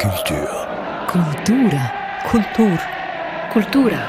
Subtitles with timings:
[0.00, 0.48] Kultur.
[1.08, 1.92] Kultura.
[2.30, 2.78] Kultur.
[3.52, 4.00] Kultura.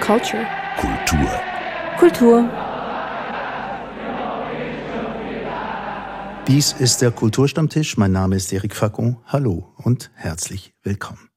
[0.00, 0.46] Culture.
[0.78, 1.28] Kultur.
[1.98, 2.50] Kultur.
[6.48, 7.98] Dies ist der Kulturstammtisch.
[7.98, 9.18] Mein Name ist Eric Facon.
[9.26, 11.28] Hallo und herzlich willkommen.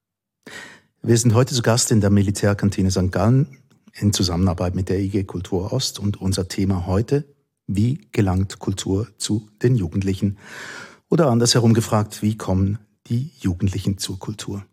[1.01, 3.11] Wir sind heute zu Gast in der Militärkantine St.
[3.11, 3.57] Gallen
[3.91, 7.35] in Zusammenarbeit mit der IG Kultur Ost und unser Thema heute,
[7.67, 10.37] wie gelangt Kultur zu den Jugendlichen?
[11.09, 12.79] Oder andersherum gefragt, wie kommen
[13.09, 14.65] die Jugendlichen zur Kultur?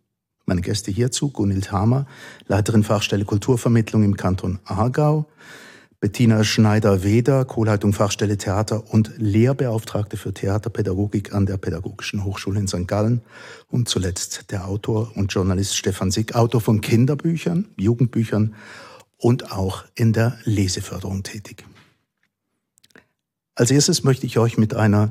[0.47, 2.07] Meine Gäste hierzu, Gunhild Hamer,
[2.47, 5.27] Leiterin Fachstelle Kulturvermittlung im Kanton Aargau,
[6.01, 12.87] Bettina Schneider-Weder, Co-Leitung Fachstelle Theater und Lehrbeauftragte für Theaterpädagogik an der Pädagogischen Hochschule in St.
[12.87, 13.23] Gallen
[13.71, 18.55] und zuletzt der Autor und Journalist Stefan Sick, Autor von Kinderbüchern, Jugendbüchern
[19.17, 21.65] und auch in der Leseförderung tätig.
[23.55, 25.11] Als erstes möchte ich euch mit einer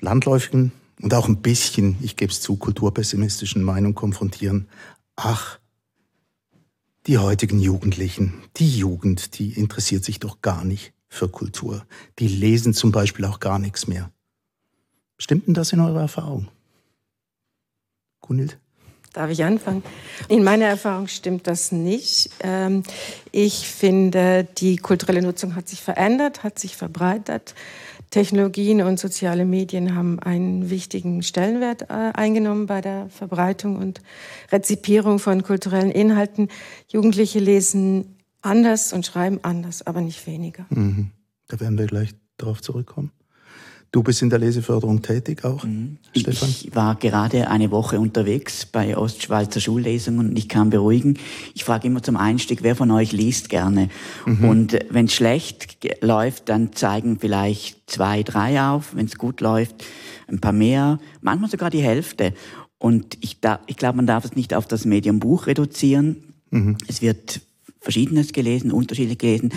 [0.00, 4.68] landläufigen und auch ein bisschen, ich gebe es zu, kulturpessimistischen Meinung konfrontieren.
[5.14, 5.58] Ach,
[7.06, 11.86] die heutigen Jugendlichen, die Jugend, die interessiert sich doch gar nicht für Kultur.
[12.18, 14.10] Die lesen zum Beispiel auch gar nichts mehr.
[15.18, 16.48] Stimmt denn das in eurer Erfahrung?
[18.20, 18.58] Gunhild?
[19.12, 19.82] Darf ich anfangen?
[20.28, 22.28] In meiner Erfahrung stimmt das nicht.
[22.40, 22.82] Ähm,
[23.32, 27.54] ich finde, die kulturelle Nutzung hat sich verändert, hat sich verbreitert.
[28.10, 34.00] Technologien und soziale Medien haben einen wichtigen Stellenwert äh, eingenommen bei der Verbreitung und
[34.50, 36.48] Rezipierung von kulturellen Inhalten.
[36.88, 40.66] Jugendliche lesen anders und schreiben anders, aber nicht weniger.
[40.70, 41.10] Mhm.
[41.48, 43.10] Da werden wir gleich darauf zurückkommen.
[43.92, 45.98] Du bist in der Leseförderung tätig auch, mhm.
[46.14, 46.48] Stefan?
[46.48, 51.18] Ich war gerade eine Woche unterwegs bei Ostschweizer Schullesungen und ich kann beruhigen.
[51.54, 53.88] Ich frage immer zum Einstieg, wer von euch liest gerne?
[54.26, 54.48] Mhm.
[54.48, 58.94] Und wenn es schlecht läuft, dann zeigen vielleicht zwei, drei auf.
[58.94, 59.84] Wenn es gut läuft,
[60.28, 62.34] ein paar mehr, manchmal sogar die Hälfte.
[62.78, 66.34] Und ich, da, ich glaube, man darf es nicht auf das Medium Buch reduzieren.
[66.50, 66.76] Mhm.
[66.88, 67.40] Es wird
[67.80, 69.52] Verschiedenes gelesen, unterschiedlich gelesen.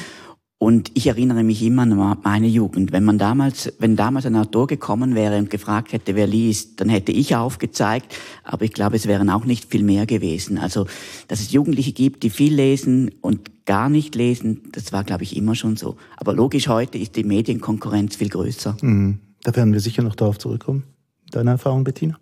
[0.62, 2.92] Und ich erinnere mich immer an meine Jugend.
[2.92, 6.90] Wenn man damals, wenn damals ein Autor gekommen wäre und gefragt hätte, wer liest, dann
[6.90, 8.14] hätte ich aufgezeigt.
[8.44, 10.58] Aber ich glaube, es wären auch nicht viel mehr gewesen.
[10.58, 10.86] Also,
[11.30, 15.38] dass es Jugendliche gibt, die viel lesen und gar nicht lesen, das war, glaube ich,
[15.38, 15.96] immer schon so.
[16.18, 18.76] Aber logisch, heute ist die Medienkonkurrenz viel größer.
[18.82, 19.20] Mhm.
[19.44, 20.84] Da werden wir sicher noch darauf zurückkommen.
[21.32, 22.20] Deine Erfahrung, Bettina?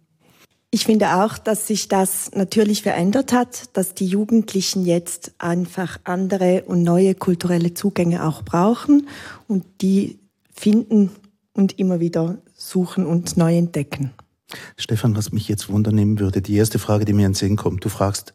[0.70, 6.64] Ich finde auch, dass sich das natürlich verändert hat, dass die Jugendlichen jetzt einfach andere
[6.66, 9.08] und neue kulturelle Zugänge auch brauchen
[9.48, 10.20] und die
[10.54, 11.12] finden
[11.54, 14.12] und immer wieder suchen und neu entdecken.
[14.76, 17.86] Stefan, was mich jetzt wundernehmen würde, die erste Frage, die mir in den Sinn kommt,
[17.86, 18.34] du fragst,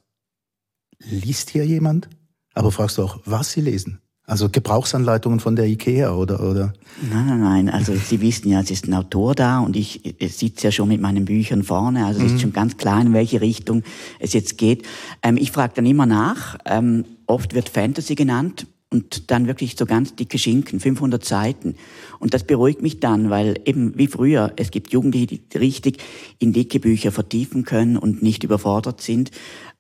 [0.99, 2.09] liest hier jemand?
[2.55, 4.01] Aber fragst du auch, was sie lesen?
[4.25, 6.73] Also Gebrauchsanleitungen von der IKEA oder oder?
[7.11, 7.71] Nein, nein, nein.
[7.71, 11.01] Also Sie wissen ja, es ist ein Autor da und ich, sitze ja schon mit
[11.01, 12.07] meinen Büchern vorne.
[12.07, 12.37] Also es mhm.
[12.37, 13.83] ist schon ganz klar, in welche Richtung
[14.21, 14.87] es jetzt geht.
[15.23, 16.57] Ähm, ich frage dann immer nach.
[16.65, 21.75] Ähm, oft wird Fantasy genannt und dann wirklich so ganz dicke Schinken, 500 Seiten.
[22.21, 26.01] Und das beruhigt mich dann, weil eben wie früher, es gibt Jugendliche, die richtig
[26.39, 29.33] in dicke Bücher vertiefen können und nicht überfordert sind.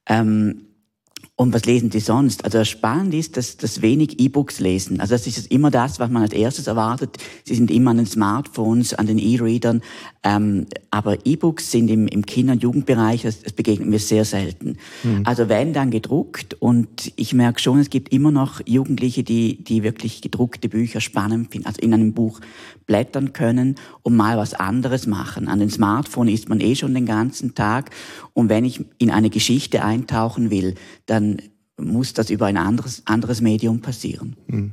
[0.07, 0.63] Ähm,
[1.43, 2.45] und was lesen die sonst?
[2.45, 5.01] Also spannend ist, dass das wenig E-Books lesen.
[5.01, 7.19] Also das ist immer das, was man als erstes erwartet.
[7.45, 9.83] Sie sind immer an den Smartphones, an den E-Readern.
[10.23, 14.77] Ähm, aber E-Books sind im, im Kinder- und Jugendbereich, das, das begegnet mir sehr selten.
[15.03, 15.23] Mhm.
[15.25, 19.83] Also wenn dann gedruckt und ich merke schon, es gibt immer noch Jugendliche, die, die
[19.83, 21.67] wirklich gedruckte Bücher spannend finden.
[21.67, 22.41] Also in einem Buch
[22.87, 25.49] blättern können und mal was anderes machen.
[25.49, 27.91] An den Smartphone ist man eh schon den ganzen Tag.
[28.33, 30.75] Und wenn ich in eine Geschichte eintauchen will,
[31.13, 31.43] dann
[31.77, 34.37] muss das über ein anderes, anderes Medium passieren.
[34.49, 34.73] Hm.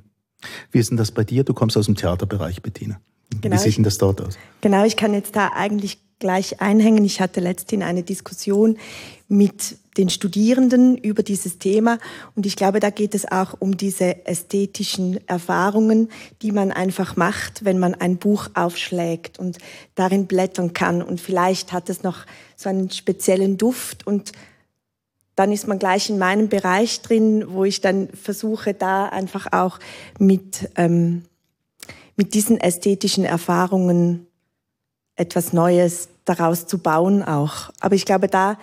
[0.71, 1.43] Wie ist denn das bei dir?
[1.43, 2.99] Du kommst aus dem Theaterbereich, Bettina.
[3.41, 4.37] Genau, Wie sieht denn das dort aus?
[4.61, 7.03] Genau, ich kann jetzt da eigentlich gleich einhängen.
[7.05, 8.77] Ich hatte letzthin eine Diskussion
[9.27, 11.99] mit den Studierenden über dieses Thema.
[12.35, 16.09] Und ich glaube, da geht es auch um diese ästhetischen Erfahrungen,
[16.41, 19.57] die man einfach macht, wenn man ein Buch aufschlägt und
[19.95, 21.01] darin blättern kann.
[21.01, 24.31] Und vielleicht hat es noch so einen speziellen Duft und
[25.39, 29.79] dann ist man gleich in meinem Bereich drin, wo ich dann versuche, da einfach auch
[30.19, 31.23] mit, ähm,
[32.17, 34.27] mit diesen ästhetischen Erfahrungen
[35.15, 37.71] etwas Neues daraus zu bauen auch.
[37.79, 38.59] Aber ich glaube, da,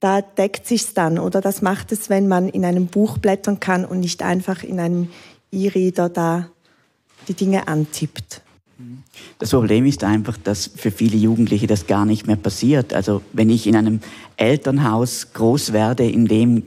[0.00, 3.84] da deckt sich's dann oder das macht es, wenn man in einem Buch blättern kann
[3.84, 5.10] und nicht einfach in einem
[5.52, 6.48] E-Reader da
[7.28, 8.42] die Dinge antippt.
[9.38, 12.92] Das Problem ist einfach, dass für viele Jugendliche das gar nicht mehr passiert.
[12.92, 14.00] Also wenn ich in einem
[14.36, 16.64] Elternhaus groß werde, in dem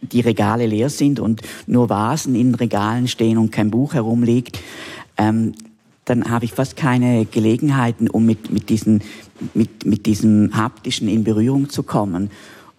[0.00, 4.60] die Regale leer sind und nur Vasen in Regalen stehen und kein Buch herumliegt,
[5.16, 5.52] ähm,
[6.04, 9.02] dann habe ich fast keine Gelegenheiten, um mit, mit diesen
[9.54, 12.30] mit, mit diesem haptischen in Berührung zu kommen.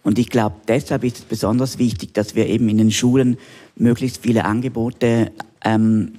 [0.04, 3.38] Und ich glaube, deshalb ist es besonders wichtig, dass wir eben in den Schulen
[3.76, 5.32] möglichst viele Angebote
[5.64, 6.14] ähm,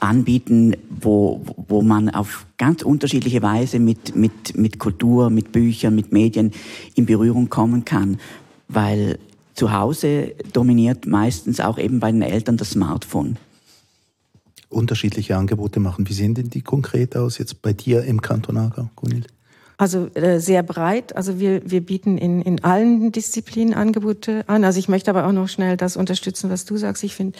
[0.00, 6.12] anbieten, wo, wo man auf ganz unterschiedliche Weise mit, mit, mit Kultur, mit Büchern, mit
[6.12, 6.52] Medien
[6.94, 8.18] in Berührung kommen kann.
[8.68, 9.18] Weil
[9.54, 13.36] zu Hause dominiert meistens auch eben bei den Eltern das Smartphone.
[14.68, 16.08] Unterschiedliche Angebote machen.
[16.08, 19.26] Wie sehen denn die konkret aus jetzt bei dir im Kanton Aargau, Gunhild?
[19.80, 21.16] Also äh, sehr breit.
[21.16, 24.62] Also wir, wir bieten in, in allen Disziplinen Angebote an.
[24.62, 27.02] Also ich möchte aber auch noch schnell das unterstützen, was du sagst.
[27.02, 27.38] Ich finde,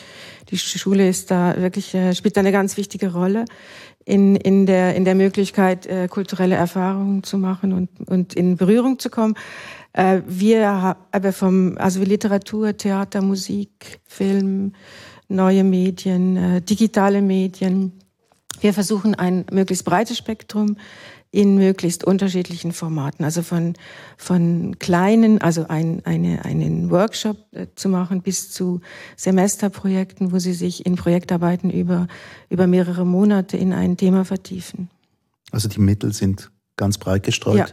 [0.49, 3.45] die Schule ist da wirklich, äh, spielt da eine ganz wichtige Rolle
[4.07, 8.99] in, in, der, in der Möglichkeit, äh, kulturelle Erfahrungen zu machen und, und in Berührung
[8.99, 9.35] zu kommen.
[9.93, 14.73] Äh, wir aber vom, also Literatur, Theater, Musik, Film,
[15.29, 18.01] neue Medien, äh, digitale Medien.
[18.63, 20.77] Wir versuchen ein möglichst breites Spektrum
[21.32, 23.25] in möglichst unterschiedlichen Formaten.
[23.25, 23.75] Also von,
[24.17, 28.81] von kleinen, also ein, eine, einen Workshop äh, zu machen bis zu
[29.17, 32.09] Semesterprojekten, wo sie sich in Projektarbeiten über,
[32.49, 34.91] über mehrere Monate in ein Thema vertiefen.
[35.53, 37.67] Also die Mittel sind ganz breit gestreut, ja.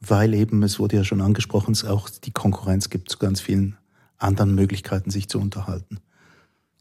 [0.00, 3.76] weil eben, es wurde ja schon angesprochen, es auch die Konkurrenz gibt zu ganz vielen
[4.18, 5.98] anderen Möglichkeiten, sich zu unterhalten.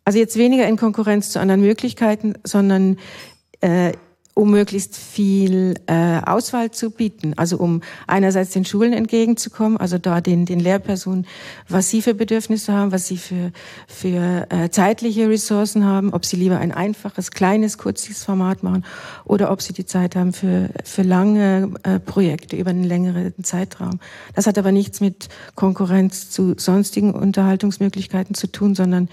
[0.03, 2.97] Also jetzt weniger in Konkurrenz zu anderen Möglichkeiten, sondern
[3.61, 3.93] äh,
[4.35, 7.33] um möglichst viel äh, Auswahl zu bieten.
[7.37, 11.25] Also um einerseits den Schulen entgegenzukommen, also da den, den Lehrpersonen,
[11.69, 13.53] was sie für Bedürfnisse haben, was sie für,
[13.87, 18.83] für äh, zeitliche Ressourcen haben, ob sie lieber ein einfaches, kleines, kurzes Format machen
[19.23, 24.01] oder ob sie die Zeit haben für, für lange äh, Projekte über einen längeren Zeitraum.
[24.35, 29.07] Das hat aber nichts mit Konkurrenz zu sonstigen Unterhaltungsmöglichkeiten zu tun, sondern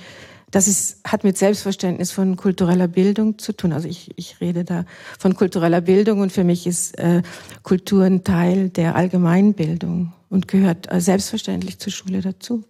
[0.53, 3.73] das ist, hat mit Selbstverständnis von kultureller Bildung zu tun.
[3.73, 4.85] Also ich, ich rede da
[5.19, 7.23] von kultureller Bildung und für mich ist äh,
[7.63, 12.65] Kultur ein Teil der Allgemeinbildung und gehört äh, selbstverständlich zur Schule dazu.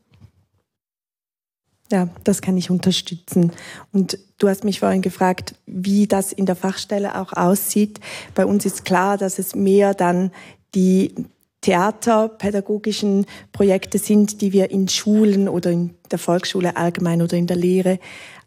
[1.90, 3.52] Ja, das kann ich unterstützen.
[3.92, 8.00] Und du hast mich vorhin gefragt, wie das in der Fachstelle auch aussieht.
[8.34, 10.30] Bei uns ist klar, dass es mehr dann
[10.74, 11.14] die
[11.62, 17.56] theaterpädagogischen Projekte sind, die wir in Schulen oder in der Volksschule allgemein oder in der
[17.56, 17.98] Lehre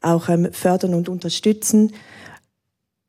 [0.02, 1.94] auch ähm, fördern und unterstützen.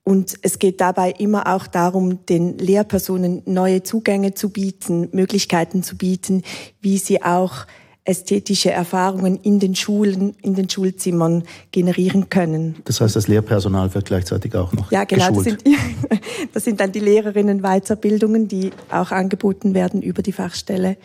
[0.05, 5.99] Und es geht dabei immer auch darum, den Lehrpersonen neue Zugänge zu bieten, Möglichkeiten zu
[5.99, 6.43] bieten,
[6.81, 7.67] wie sie auch
[8.06, 11.43] ästhetische Erfahrungen in den Schulen, in den Schulzimmern
[11.73, 12.76] generieren können.
[12.85, 15.31] Das heißt, das Lehrpersonal wird gleichzeitig auch noch Ja, genau.
[15.31, 15.64] Das sind,
[16.53, 20.97] das sind dann die Lehrerinnen Weiterbildungen, die auch angeboten werden über die Fachstelle.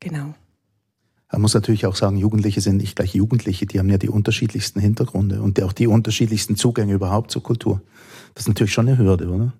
[0.00, 0.34] Genau.
[1.30, 4.80] Man muss natürlich auch sagen, Jugendliche sind nicht gleich Jugendliche, die haben ja die unterschiedlichsten
[4.80, 7.82] Hintergründe und auch die unterschiedlichsten Zugänge überhaupt zur Kultur.
[8.34, 9.52] Das ist natürlich schon eine Hürde, oder?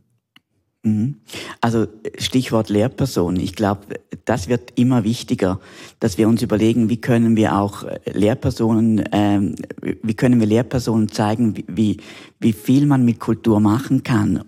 [0.83, 1.17] Mhm.
[1.61, 1.87] Also
[2.19, 3.37] Stichwort Lehrperson.
[3.37, 5.61] Ich glaube, das wird immer wichtiger,
[5.99, 11.65] dass wir uns überlegen, wie können wir auch Lehrpersonen, ähm, wie können wir Lehrpersonen zeigen,
[11.67, 11.99] wie,
[12.39, 14.45] wie viel man mit Kultur machen kann.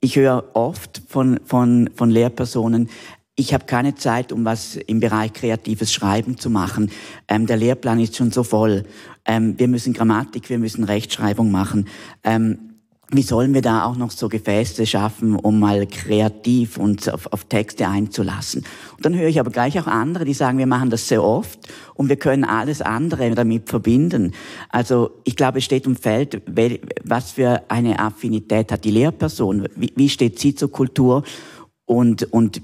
[0.00, 2.88] Ich höre oft von, von, von Lehrpersonen,
[3.40, 6.90] ich habe keine Zeit, um was im Bereich kreatives Schreiben zu machen.
[7.28, 8.82] Ähm, der Lehrplan ist schon so voll.
[9.24, 11.86] Ähm, wir müssen Grammatik, wir müssen Rechtschreibung machen.
[12.24, 12.67] Ähm,
[13.10, 17.44] wie sollen wir da auch noch so Gefäße schaffen, um mal kreativ uns auf, auf,
[17.44, 18.64] Texte einzulassen?
[18.96, 21.58] Und dann höre ich aber gleich auch andere, die sagen, wir machen das sehr oft
[21.94, 24.34] und wir können alles andere damit verbinden.
[24.68, 26.42] Also ich glaube, es steht um Feld,
[27.02, 31.22] was für eine Affinität hat die Lehrperson, wie, wie steht sie zur Kultur
[31.86, 32.60] und, und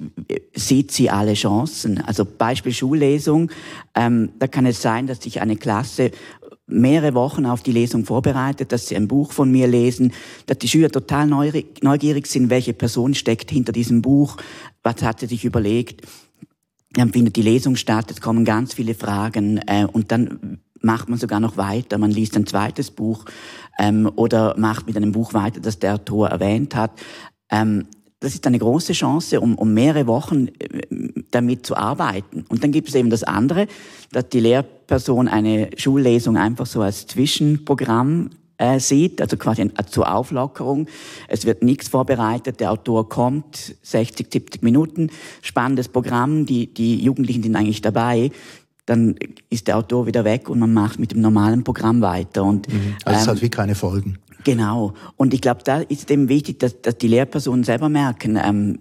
[0.55, 2.05] sieht sie alle Chancen.
[2.05, 3.51] Also Beispiel Schullesung,
[3.95, 6.11] ähm, da kann es sein, dass sich eine Klasse
[6.67, 10.13] mehrere Wochen auf die Lesung vorbereitet, dass sie ein Buch von mir lesen,
[10.47, 14.37] dass die Schüler total neugierig sind, welche Person steckt hinter diesem Buch,
[14.83, 16.07] was hat sie sich überlegt.
[16.93, 21.19] Dann findet die Lesung statt, es kommen ganz viele Fragen äh, und dann macht man
[21.19, 23.25] sogar noch weiter, man liest ein zweites Buch
[23.79, 26.93] ähm, oder macht mit einem Buch weiter, das der Autor erwähnt hat.
[27.51, 27.87] Ähm,
[28.25, 32.45] das ist eine große Chance, um, um mehrere Wochen äh, damit zu arbeiten.
[32.49, 33.67] Und dann gibt es eben das andere,
[34.13, 40.87] dass die Lehrperson eine Schullesung einfach so als Zwischenprogramm äh, sieht, also quasi zur Auflockerung.
[41.29, 45.11] Es wird nichts vorbereitet, der Autor kommt, 60, 70 Minuten,
[45.43, 48.31] spannendes Programm, die, die Jugendlichen sind eigentlich dabei
[48.87, 49.15] dann
[49.49, 52.45] ist der Autor wieder weg und man macht mit dem normalen Programm weiter.
[52.45, 52.97] Und, mhm.
[53.05, 54.19] Also ähm, es hat wie keine Folgen.
[54.45, 54.93] Genau.
[55.17, 58.79] Und ich glaube, da ist eben wichtig, dass, dass die Lehrpersonen selber merken, ähm,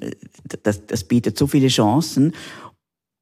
[0.63, 2.33] das, das bietet so viele Chancen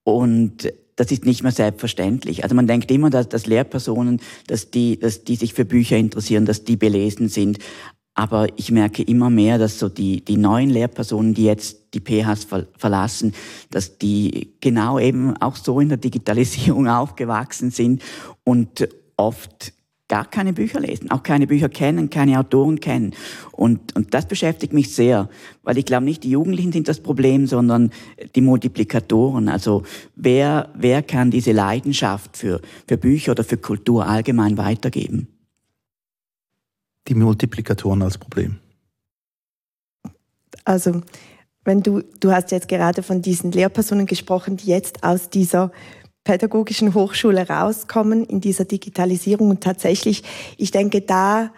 [0.03, 2.43] und das ist nicht mehr selbstverständlich.
[2.43, 6.45] Also man denkt immer, dass, dass Lehrpersonen, dass die, dass die sich für Bücher interessieren,
[6.45, 7.59] dass die belesen sind.
[8.13, 12.43] Aber ich merke immer mehr, dass so die, die neuen Lehrpersonen, die jetzt die PHs
[12.43, 13.33] ver verlassen,
[13.69, 18.01] dass die genau eben auch so in der Digitalisierung aufgewachsen sind
[18.43, 19.73] und oft
[20.11, 23.15] gar keine Bücher lesen, auch keine Bücher kennen, keine Autoren kennen.
[23.53, 25.29] Und, und das beschäftigt mich sehr,
[25.63, 27.91] weil ich glaube nicht die Jugendlichen sind das Problem, sondern
[28.35, 29.47] die Multiplikatoren.
[29.47, 29.83] Also
[30.17, 35.29] wer, wer kann diese Leidenschaft für, für Bücher oder für Kultur allgemein weitergeben?
[37.07, 38.57] Die Multiplikatoren als Problem.
[40.65, 41.03] Also
[41.63, 45.71] wenn du, du hast jetzt gerade von diesen Lehrpersonen gesprochen, die jetzt aus dieser
[46.23, 49.49] pädagogischen Hochschule rauskommen in dieser Digitalisierung.
[49.49, 50.23] Und tatsächlich,
[50.57, 51.51] ich denke, da,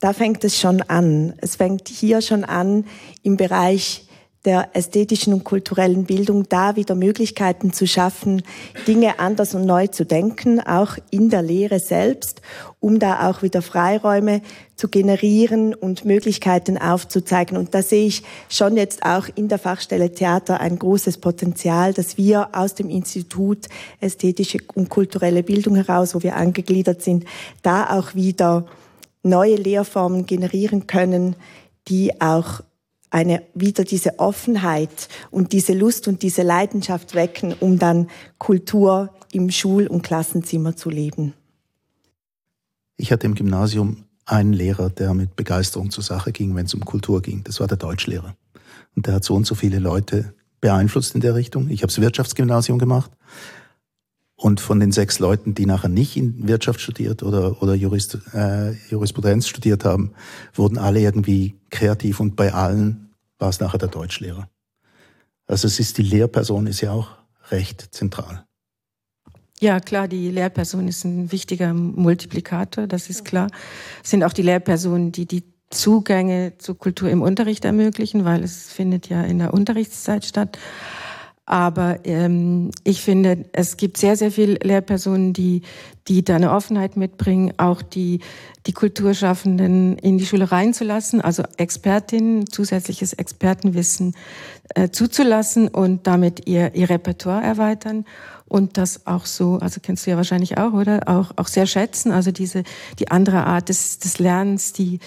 [0.00, 1.34] da fängt es schon an.
[1.38, 2.84] Es fängt hier schon an
[3.22, 4.06] im Bereich
[4.44, 8.42] der ästhetischen und kulturellen Bildung, da wieder Möglichkeiten zu schaffen,
[8.86, 12.42] Dinge anders und neu zu denken, auch in der Lehre selbst,
[12.78, 14.42] um da auch wieder Freiräume
[14.76, 17.56] zu generieren und Möglichkeiten aufzuzeigen.
[17.56, 22.18] Und da sehe ich schon jetzt auch in der Fachstelle Theater ein großes Potenzial, dass
[22.18, 23.68] wir aus dem Institut
[24.00, 27.24] Ästhetische und kulturelle Bildung heraus, wo wir angegliedert sind,
[27.62, 28.66] da auch wieder
[29.22, 31.36] neue Lehrformen generieren können,
[31.88, 32.60] die auch
[33.14, 39.50] eine, wieder diese Offenheit und diese Lust und diese Leidenschaft wecken, um dann Kultur im
[39.50, 41.32] Schul- und Klassenzimmer zu leben.
[42.96, 46.84] Ich hatte im Gymnasium einen Lehrer, der mit Begeisterung zur Sache ging, wenn es um
[46.84, 47.44] Kultur ging.
[47.44, 48.34] Das war der Deutschlehrer.
[48.96, 51.70] Und der hat so und so viele Leute beeinflusst in der Richtung.
[51.70, 53.12] Ich habe das Wirtschaftsgymnasium gemacht.
[54.34, 58.72] Und von den sechs Leuten, die nachher nicht in Wirtschaft studiert oder, oder Jurist, äh,
[58.90, 60.12] Jurisprudenz studiert haben,
[60.52, 63.03] wurden alle irgendwie kreativ und bei allen
[63.44, 64.48] war es nachher der Deutschlehrer.
[65.46, 67.08] Also es ist die Lehrperson ist ja auch
[67.50, 68.46] recht zentral.
[69.60, 73.48] Ja, klar, die Lehrperson ist ein wichtiger Multiplikator, das ist klar.
[74.02, 78.72] Es sind auch die Lehrpersonen, die die Zugänge zur Kultur im Unterricht ermöglichen, weil es
[78.72, 80.58] findet ja in der Unterrichtszeit statt.
[81.46, 85.60] Aber ähm, ich finde, es gibt sehr, sehr viele Lehrpersonen, die,
[86.08, 88.20] die da eine Offenheit mitbringen, auch die,
[88.66, 94.14] die Kulturschaffenden in die Schule reinzulassen, also Expertinnen, zusätzliches Expertenwissen
[94.74, 98.06] äh, zuzulassen und damit ihr, ihr Repertoire erweitern
[98.46, 101.00] und das auch so, also kennst du ja wahrscheinlich auch, oder?
[101.06, 102.62] Auch, auch sehr schätzen, also diese,
[102.98, 105.00] die andere Art des, des Lernens, die,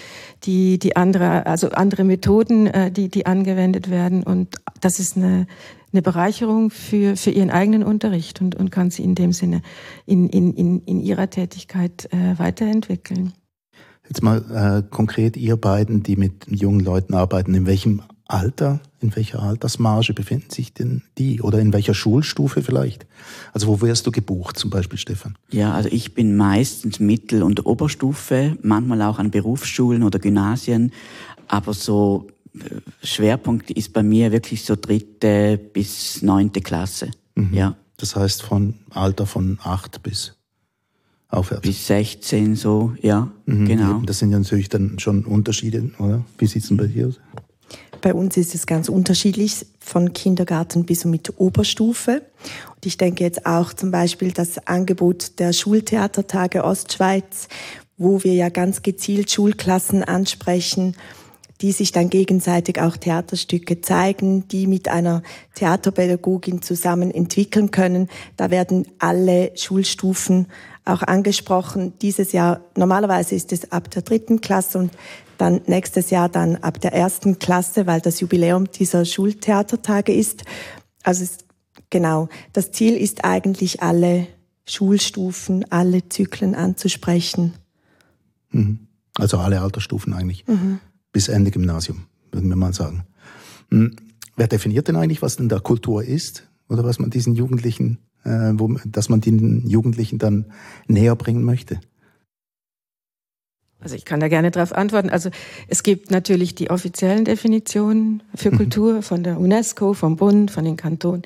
[0.44, 5.46] die, die andere, also andere Methoden, äh, die, die angewendet werden und das ist eine,
[5.92, 9.62] eine Bereicherung für, für ihren eigenen Unterricht und, und kann sie in dem Sinne
[10.06, 13.32] in, in, in, in ihrer Tätigkeit äh, weiterentwickeln.
[14.08, 19.16] Jetzt mal äh, konkret ihr beiden, die mit jungen Leuten arbeiten, in welchem Alter, in
[19.16, 23.06] welcher Altersmarge befinden sich denn die oder in welcher Schulstufe vielleicht?
[23.54, 25.36] Also wo wirst du gebucht zum Beispiel, Stefan?
[25.50, 30.92] Ja, also ich bin meistens Mittel- und Oberstufe, manchmal auch an Berufsschulen oder Gymnasien,
[31.48, 32.28] aber so
[33.02, 37.10] Schwerpunkt ist bei mir wirklich so dritte bis neunte Klasse.
[37.34, 37.54] Mhm.
[37.54, 37.76] Ja.
[37.96, 40.34] Das heißt von Alter von acht bis
[41.28, 41.62] aufwärts.
[41.62, 43.66] Bis 16 so, ja, mhm.
[43.66, 44.02] genau.
[44.06, 46.24] Das sind ja natürlich dann schon Unterschiede, oder?
[46.38, 47.20] Wie sieht es denn bei dir aus?
[48.00, 52.22] Bei uns ist es ganz unterschiedlich, von Kindergarten bis mit Oberstufe.
[52.74, 57.48] Und ich denke jetzt auch zum Beispiel das Angebot der Schultheatertage Ostschweiz,
[57.96, 60.94] wo wir ja ganz gezielt Schulklassen ansprechen
[61.60, 65.22] die sich dann gegenseitig auch Theaterstücke zeigen, die mit einer
[65.54, 68.08] Theaterpädagogin zusammen entwickeln können.
[68.36, 70.46] Da werden alle Schulstufen
[70.84, 71.94] auch angesprochen.
[72.00, 74.92] Dieses Jahr, normalerweise ist es ab der dritten Klasse und
[75.36, 80.44] dann nächstes Jahr dann ab der ersten Klasse, weil das Jubiläum dieser Schultheatertage ist.
[81.02, 81.38] Also es,
[81.90, 84.26] genau, das Ziel ist eigentlich alle
[84.64, 87.54] Schulstufen, alle Zyklen anzusprechen.
[88.50, 88.80] Mhm.
[89.16, 90.46] Also alle Altersstufen eigentlich.
[90.46, 90.80] Mhm
[91.18, 93.02] bis Ende Gymnasium, würden wir mal sagen.
[93.72, 93.96] Hm,
[94.36, 96.48] wer definiert denn eigentlich, was denn da Kultur ist?
[96.68, 100.44] Oder was man diesen Jugendlichen, äh, wo, dass man den Jugendlichen dann
[100.86, 101.80] näher bringen möchte?
[103.80, 105.08] Also ich kann da gerne darauf antworten.
[105.08, 105.30] Also
[105.68, 108.56] es gibt natürlich die offiziellen Definitionen für mhm.
[108.56, 111.22] Kultur von der UNESCO, vom Bund, von den Kantonen.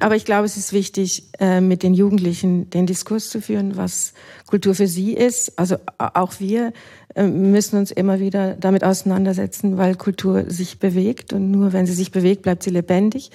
[0.00, 4.12] Aber ich glaube, es ist wichtig, äh, mit den Jugendlichen den Diskurs zu führen, was
[4.46, 5.58] Kultur für sie ist.
[5.58, 6.74] Also auch wir
[7.14, 11.94] äh, müssen uns immer wieder damit auseinandersetzen, weil Kultur sich bewegt und nur wenn sie
[11.94, 13.30] sich bewegt, bleibt sie lebendig.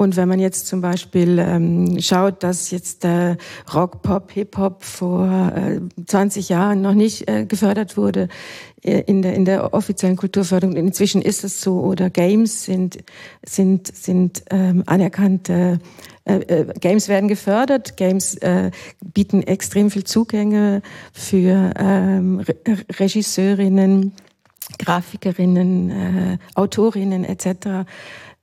[0.00, 3.36] Und wenn man jetzt zum Beispiel ähm, schaut, dass jetzt der
[3.74, 8.28] Rock, Pop, Hip-Hop vor äh, 20 Jahren noch nicht äh, gefördert wurde
[8.82, 13.04] äh, in der, in der offiziellen Kulturförderung, inzwischen ist es so, oder Games sind,
[13.44, 15.80] sind, sind ähm, anerkannte
[16.24, 18.70] äh, äh, Games werden gefördert, Games äh,
[19.04, 20.80] bieten extrem viel Zugänge
[21.12, 22.54] für ähm, Re
[22.98, 24.14] Regisseurinnen,
[24.78, 27.84] Grafikerinnen, äh, Autorinnen etc.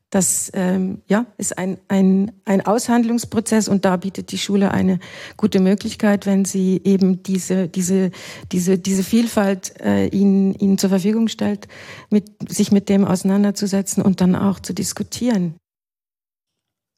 [0.09, 4.99] Das ähm, ja, ist ein, ein, ein Aushandlungsprozess und da bietet die Schule eine
[5.35, 8.11] gute Möglichkeit, wenn sie eben diese, diese,
[8.53, 11.67] diese, diese Vielfalt äh, ihnen, ihnen zur Verfügung stellt,
[12.09, 15.55] mit, sich mit dem auseinanderzusetzen und dann auch zu diskutieren.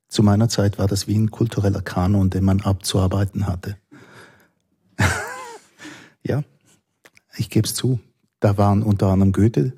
[0.08, 3.78] Zu meiner Zeit war das wie ein kultureller Kanon, den man abzuarbeiten hatte.
[6.24, 6.44] ja,
[7.38, 8.00] ich gebe es zu.
[8.40, 9.74] Da waren unter anderem Goethe,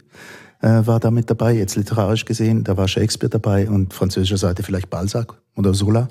[0.62, 4.64] äh, war da mit dabei, jetzt literarisch gesehen, da war Shakespeare dabei und französischer Seite
[4.64, 6.08] vielleicht Balzac oder Zola.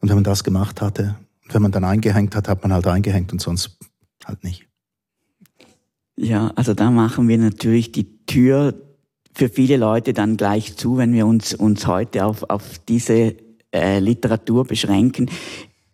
[0.00, 1.16] Und wenn man das gemacht hatte,
[1.50, 3.78] wenn man dann eingehängt hat, hat man halt eingehängt und sonst
[4.24, 4.66] halt nicht.
[6.16, 8.74] Ja, also da machen wir natürlich die Tür
[9.34, 13.36] für viele Leute dann gleich zu, wenn wir uns, uns heute auf, auf diese
[13.72, 15.30] äh, Literatur beschränken.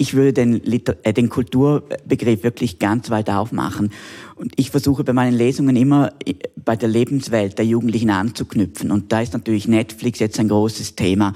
[0.02, 3.92] Ich würde den, Liter äh, den Kulturbegriff wirklich ganz weit aufmachen.
[4.34, 8.90] Und ich versuche bei meinen Lesungen immer äh, bei der Lebenswelt der Jugendlichen anzuknüpfen.
[8.90, 11.34] Und da ist natürlich Netflix jetzt ein großes Thema.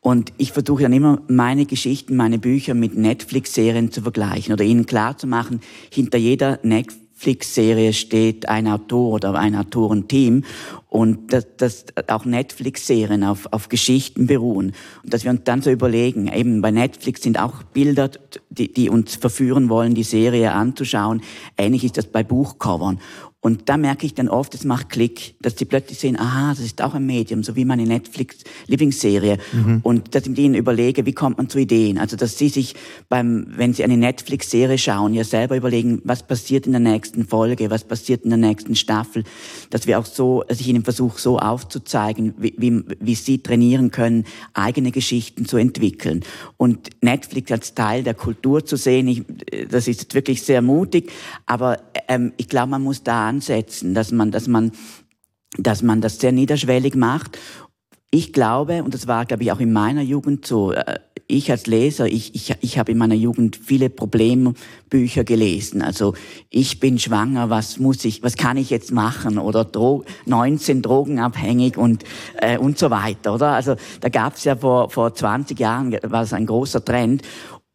[0.00, 4.86] Und ich versuche dann immer meine Geschichten, meine Bücher mit Netflix-Serien zu vergleichen oder ihnen
[4.86, 10.44] klarzumachen, hinter jeder Netflix Netflix-Serie steht ein Autor oder ein Autorenteam
[10.90, 15.70] und dass, dass auch Netflix-Serien auf, auf Geschichten beruhen und dass wir uns dann so
[15.70, 18.10] überlegen, eben bei Netflix sind auch Bilder,
[18.50, 21.22] die, die uns verführen wollen, die Serie anzuschauen.
[21.56, 23.00] Ähnlich ist das bei Buchcovern
[23.46, 26.64] und da merke ich dann oft, es macht Klick, dass sie plötzlich sehen, aha, das
[26.64, 29.38] ist auch ein Medium, so wie meine Netflix-Lieblingsserie.
[29.52, 29.80] Mhm.
[29.84, 31.98] Und dass ich mit ihnen überlege, wie kommt man zu Ideen?
[31.98, 32.74] Also, dass sie sich
[33.08, 37.70] beim, wenn sie eine Netflix-Serie schauen, ja selber überlegen, was passiert in der nächsten Folge,
[37.70, 39.22] was passiert in der nächsten Staffel,
[39.70, 43.92] dass wir auch so, dass ich ihnen versuche, so aufzuzeigen, wie, wie, wie sie trainieren
[43.92, 44.24] können,
[44.54, 46.24] eigene Geschichten zu entwickeln.
[46.56, 49.22] Und Netflix als Teil der Kultur zu sehen, ich,
[49.68, 51.12] das ist wirklich sehr mutig,
[51.44, 51.78] aber
[52.08, 54.72] ähm, ich glaube, man muss da ansetzen, dass man, dass man,
[55.58, 57.38] dass man das sehr niederschwellig macht.
[58.10, 61.66] Ich glaube, und das war, glaube ich, auch in meiner Jugend so, äh, ich als
[61.66, 65.82] Leser, ich, ich, ich habe in meiner Jugend viele Problembücher gelesen.
[65.82, 66.14] Also
[66.50, 69.38] ich bin schwanger, was muss ich, was kann ich jetzt machen?
[69.38, 72.04] Oder Dro 19 drogenabhängig und,
[72.36, 73.48] äh, und so weiter, oder?
[73.48, 77.22] Also da gab es ja vor, vor 20 Jahren, war es ein großer Trend.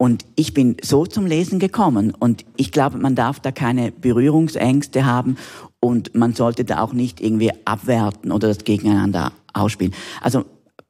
[0.01, 5.05] Und ich bin so zum Lesen gekommen und ich glaube, man darf da keine Berührungsängste
[5.05, 5.37] haben
[5.79, 9.93] und man sollte da auch nicht irgendwie abwerten oder das gegeneinander ausspielen.
[10.19, 10.45] Also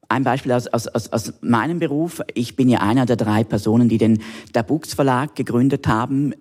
[0.08, 2.22] ein Beispiel aus, aus, aus, aus meinem Beruf.
[2.36, 4.22] Ich bin ja einer der drei Personen, die den
[4.66, 6.34] Books Verlag gegründet haben.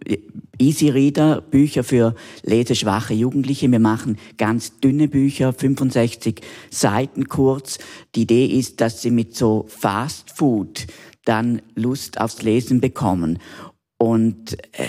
[0.56, 3.68] Easy Reader, Bücher für leseschwache Jugendliche.
[3.68, 7.78] Wir machen ganz dünne Bücher, 65 Seiten kurz.
[8.14, 10.87] Die Idee ist, dass sie mit so Fast Food
[11.31, 13.38] dann Lust aufs Lesen bekommen.
[13.99, 14.88] Und äh,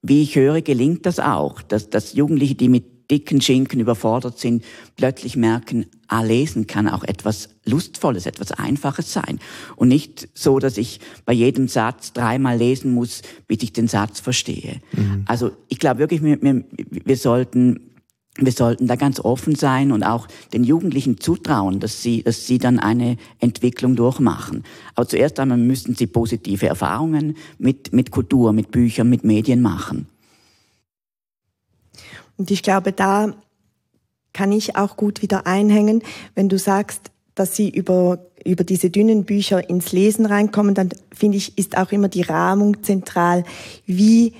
[0.00, 4.64] wie ich höre, gelingt das auch, dass, dass Jugendliche, die mit dicken Schinken überfordert sind,
[4.96, 9.40] plötzlich merken, ah, lesen kann auch etwas Lustvolles, etwas Einfaches sein.
[9.76, 14.20] Und nicht so, dass ich bei jedem Satz dreimal lesen muss, bis ich den Satz
[14.20, 14.80] verstehe.
[14.92, 15.24] Mhm.
[15.26, 17.90] Also ich glaube wirklich, wir, wir, wir sollten
[18.38, 22.58] wir sollten da ganz offen sein und auch den Jugendlichen zutrauen, dass sie, dass sie
[22.58, 24.64] dann eine Entwicklung durchmachen.
[24.94, 30.06] Aber zuerst einmal müssen sie positive Erfahrungen mit, mit Kultur, mit Büchern, mit Medien machen.
[32.36, 33.34] Und ich glaube, da
[34.32, 36.02] kann ich auch gut wieder einhängen,
[36.36, 41.38] wenn du sagst, dass sie über, über diese dünnen Bücher ins Lesen reinkommen, dann finde
[41.38, 43.42] ich, ist auch immer die Rahmung zentral.
[43.86, 44.34] Wie,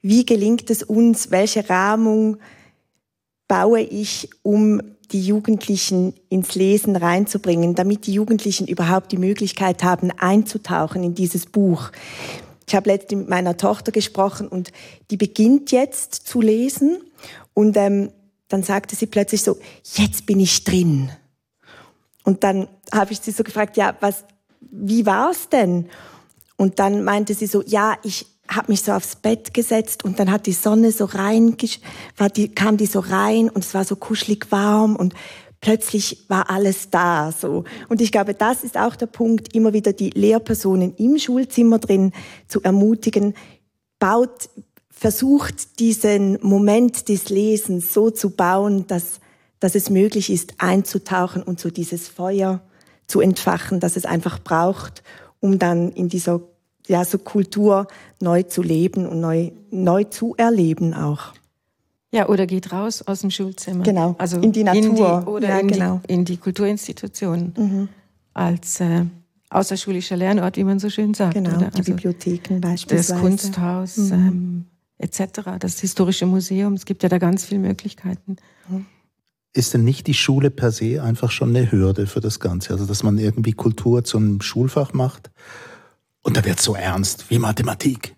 [0.00, 2.38] wie gelingt es uns, welche Rahmung
[3.52, 10.10] baue ich, um die Jugendlichen ins Lesen reinzubringen, damit die Jugendlichen überhaupt die Möglichkeit haben,
[10.10, 11.90] einzutauchen in dieses Buch.
[12.66, 14.72] Ich habe letztens mit meiner Tochter gesprochen und
[15.10, 17.02] die beginnt jetzt zu lesen
[17.52, 18.10] und ähm,
[18.48, 19.58] dann sagte sie plötzlich so,
[19.96, 21.10] jetzt bin ich drin.
[22.24, 24.24] Und dann habe ich sie so gefragt, ja, was,
[24.60, 25.90] wie war's denn?
[26.56, 30.30] Und dann meinte sie so, ja, ich habe mich so aufs Bett gesetzt und dann
[30.30, 31.56] hat die Sonne so rein,
[32.16, 35.14] war die, kam die so rein und es war so kuschelig warm und
[35.60, 37.64] plötzlich war alles da, so.
[37.88, 42.12] Und ich glaube, das ist auch der Punkt, immer wieder die Lehrpersonen im Schulzimmer drin
[42.48, 43.34] zu ermutigen,
[43.98, 44.50] baut,
[44.90, 49.20] versucht diesen Moment des Lesens so zu bauen, dass,
[49.60, 52.60] dass es möglich ist, einzutauchen und so dieses Feuer
[53.06, 55.02] zu entfachen, das es einfach braucht,
[55.40, 56.40] um dann in dieser
[56.86, 57.86] ja, so Kultur
[58.20, 61.32] neu zu leben und neu, neu zu erleben auch.
[62.14, 63.84] Ja, oder geht raus aus dem Schulzimmer.
[63.84, 64.82] Genau, also in die Natur.
[64.82, 66.00] In die, oder ja, in, genau.
[66.06, 67.88] die, in die Kulturinstitutionen mhm.
[68.34, 69.06] als äh,
[69.48, 71.34] außerschulischer Lernort, wie man so schön sagt.
[71.34, 71.70] Genau, oder?
[71.70, 73.14] die also Bibliotheken beispielsweise.
[73.14, 74.12] Das Kunsthaus mhm.
[74.12, 74.64] ähm,
[74.98, 76.74] etc., das Historische Museum.
[76.74, 78.36] Es gibt ja da ganz viele Möglichkeiten.
[78.68, 78.84] Mhm.
[79.54, 82.74] ist denn nicht die Schule per se einfach schon eine Hürde für das Ganze?
[82.74, 85.30] Also, dass man irgendwie Kultur zum Schulfach macht
[86.22, 88.14] und da wird so ernst wie Mathematik.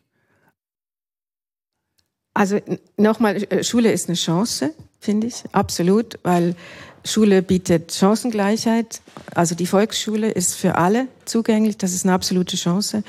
[2.34, 2.60] Also
[2.96, 6.56] nochmal, äh, Schule ist eine Chance, finde ich, absolut, weil
[7.04, 9.00] Schule bietet Chancengleichheit.
[9.34, 11.76] Also die Volksschule ist für alle zugänglich.
[11.76, 13.04] Das ist eine absolute Chance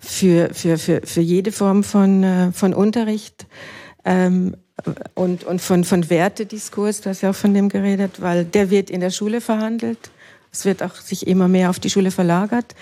[0.00, 3.46] für, für, für, für jede Form von, äh, von Unterricht.
[4.04, 4.56] Ähm,
[5.14, 8.90] und, und von, von Wertediskurs, du hast ja auch von dem geredet, weil der wird
[8.90, 9.98] in der Schule verhandelt.
[10.52, 12.74] Es wird auch sich immer mehr auf die Schule verlagert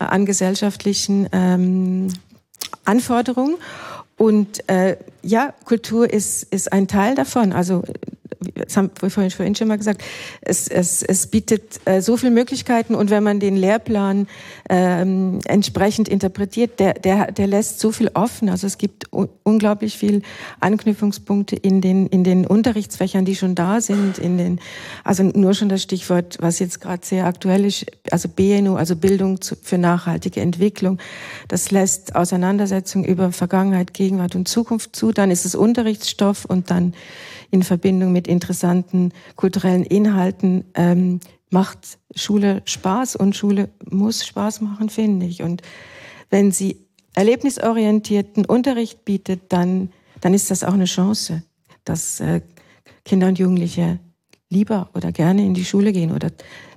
[0.00, 2.08] an gesellschaftlichen ähm,
[2.84, 3.56] Anforderungen.
[4.16, 7.52] Und äh, ja, Kultur ist, ist ein Teil davon.
[7.52, 7.82] Also
[8.54, 10.02] das haben wir vorhin, vorhin schon mal gesagt,
[10.40, 14.28] es, es, es bietet äh, so viele Möglichkeiten und wenn man den Lehrplan
[14.68, 18.48] ähm, entsprechend interpretiert, der, der, der lässt so viel offen.
[18.48, 20.22] Also es gibt unglaublich viel
[20.60, 24.60] Anknüpfungspunkte in den, in den Unterrichtsfächern, die schon da sind, in den,
[25.04, 29.40] also nur schon das Stichwort, was jetzt gerade sehr aktuell ist, also BNU, also Bildung
[29.40, 30.98] zu, für nachhaltige Entwicklung.
[31.48, 35.12] Das lässt Auseinandersetzung über Vergangenheit, Gegenwart und Zukunft zu.
[35.12, 36.94] Dann ist es Unterrichtsstoff und dann
[37.50, 44.88] in Verbindung mit interessanten kulturellen Inhalten ähm, macht Schule Spaß und Schule muss Spaß machen,
[44.88, 45.42] finde ich.
[45.42, 45.62] Und
[46.30, 46.76] wenn sie
[47.14, 51.42] erlebnisorientierten Unterricht bietet, dann, dann ist das auch eine Chance,
[51.84, 52.40] dass äh,
[53.04, 53.98] Kinder und Jugendliche
[54.48, 56.30] lieber oder gerne in die Schule gehen oder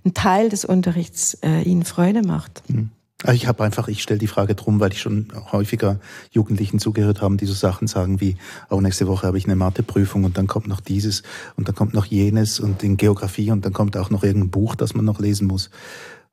[0.06, 2.64] ein Teil des Unterrichts äh, ihnen Freude macht.
[2.70, 2.90] Mhm.
[3.32, 6.00] Ich habe einfach, ich stelle die Frage drum, weil ich schon häufiger
[6.32, 8.36] Jugendlichen zugehört haben, die so Sachen sagen wie,
[8.70, 11.24] oh, nächste Woche habe ich eine Matheprüfung und dann kommt noch dieses
[11.56, 14.76] und dann kommt noch jenes und in Geografie und dann kommt auch noch irgendein Buch,
[14.76, 15.70] das man noch lesen muss.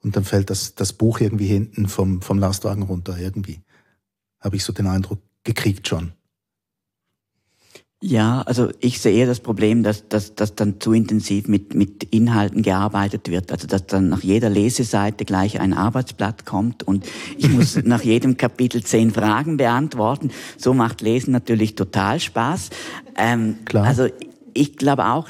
[0.03, 3.61] Und dann fällt das, das Buch irgendwie hinten vom, vom Lastwagen runter, irgendwie.
[4.41, 6.13] Habe ich so den Eindruck gekriegt schon.
[8.03, 12.63] Ja, also ich sehe das Problem, dass, dass, dass dann zu intensiv mit, mit Inhalten
[12.63, 13.53] gearbeitet wird.
[13.53, 17.05] Also dass dann nach jeder Leseseite gleich ein Arbeitsblatt kommt und
[17.37, 20.31] ich muss nach jedem Kapitel zehn Fragen beantworten.
[20.57, 22.71] So macht Lesen natürlich total Spaß.
[23.19, 23.85] Ähm, Klar.
[23.85, 24.07] Also
[24.55, 25.29] ich glaube auch,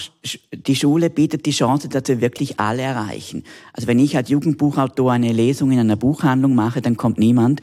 [0.52, 3.42] die Schule bietet die Chance, dass wir wirklich alle erreichen.
[3.72, 7.60] Also wenn ich als Jugendbuchautor eine Lesung in einer Buchhandlung mache, dann kommt niemand.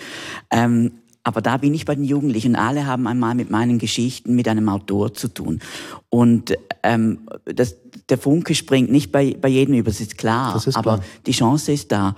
[0.51, 0.91] Ähm,
[1.27, 2.55] aber da bin ich bei den Jugendlichen.
[2.55, 5.59] Alle haben einmal mit meinen Geschichten mit einem Autor zu tun.
[6.07, 7.75] Und ähm, das,
[8.07, 10.53] der Funke springt nicht bei, bei jedem über, das ist klar.
[10.53, 12.15] Das ist aber die Chance ist da.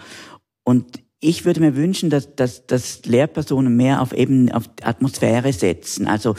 [0.64, 0.86] Und
[1.20, 6.08] ich würde mir wünschen, dass, dass, dass Lehrpersonen mehr auf eben auf Atmosphäre setzen.
[6.08, 6.36] Also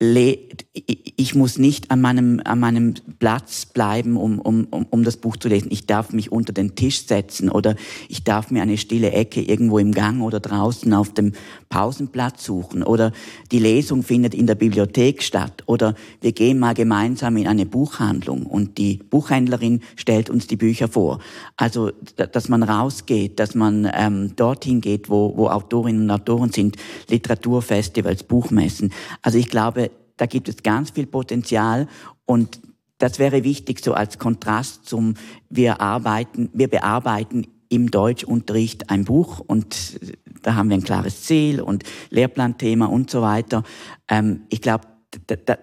[0.00, 5.48] ich muss nicht an meinem, an meinem Platz bleiben, um, um, um das Buch zu
[5.48, 5.68] lesen.
[5.70, 7.76] Ich darf mich unter den Tisch setzen oder
[8.08, 11.32] ich darf mir eine stille Ecke irgendwo im Gang oder draußen auf dem
[11.68, 13.12] Pausenplatz suchen oder
[13.52, 18.46] die Lesung findet in der Bibliothek statt oder wir gehen mal gemeinsam in eine Buchhandlung
[18.46, 21.20] und die Buchhändlerin stellt uns die Bücher vor.
[21.56, 26.76] Also, dass man rausgeht, dass man ähm, dorthin geht, wo, wo Autorinnen und Autoren sind,
[27.08, 28.92] Literaturfestivals, Buchmessen.
[29.22, 29.83] Also ich glaube,
[30.16, 31.88] da gibt es ganz viel Potenzial
[32.24, 32.60] und
[32.98, 35.14] das wäre wichtig so als Kontrast zum
[35.50, 39.98] wir arbeiten, wir bearbeiten im Deutschunterricht ein Buch und
[40.42, 43.64] da haben wir ein klares Ziel und Lehrplanthema und so weiter.
[44.08, 44.86] Ähm, ich glaube,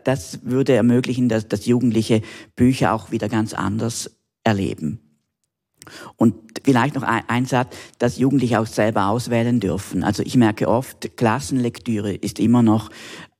[0.03, 2.21] das würde ermöglichen, dass, dass Jugendliche
[2.55, 4.11] Bücher auch wieder ganz anders
[4.43, 4.99] erleben.
[6.15, 10.03] Und vielleicht noch ein Satz, dass Jugendliche auch selber auswählen dürfen.
[10.03, 12.91] Also ich merke oft, Klassenlektüre ist immer noch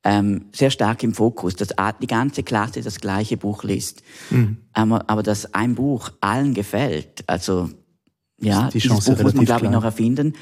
[0.04, 1.70] ähm, sehr stark im Fokus, dass
[2.02, 4.02] die ganze Klasse das gleiche Buch liest.
[4.30, 4.58] Mhm.
[4.74, 7.70] Aber, aber dass ein Buch allen gefällt, also
[8.42, 10.34] ja, die dieses Buch muss man, glaube ich, noch erfinden.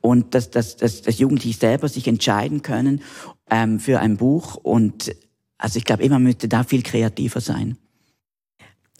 [0.00, 3.02] Und dass, dass, dass, dass Jugendliche selber sich entscheiden können
[3.48, 4.56] ähm, für ein Buch.
[4.56, 5.14] Und
[5.56, 7.78] also ich glaube, immer müsste da viel kreativer sein.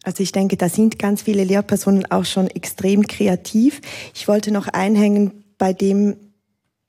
[0.04, 3.80] Also ich denke, da sind ganz viele Lehrpersonen auch schon extrem kreativ.
[4.14, 6.16] Ich wollte noch einhängen bei dem,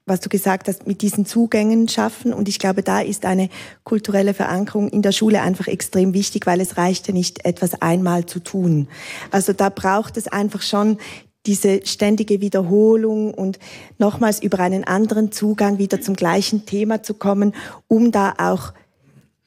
[0.05, 2.33] was du gesagt hast, mit diesen Zugängen schaffen.
[2.33, 3.49] Und ich glaube, da ist eine
[3.83, 8.25] kulturelle Verankerung in der Schule einfach extrem wichtig, weil es reicht ja nicht, etwas einmal
[8.25, 8.87] zu tun.
[9.31, 10.97] Also da braucht es einfach schon
[11.45, 13.59] diese ständige Wiederholung und
[13.97, 17.53] nochmals über einen anderen Zugang wieder zum gleichen Thema zu kommen,
[17.87, 18.73] um da auch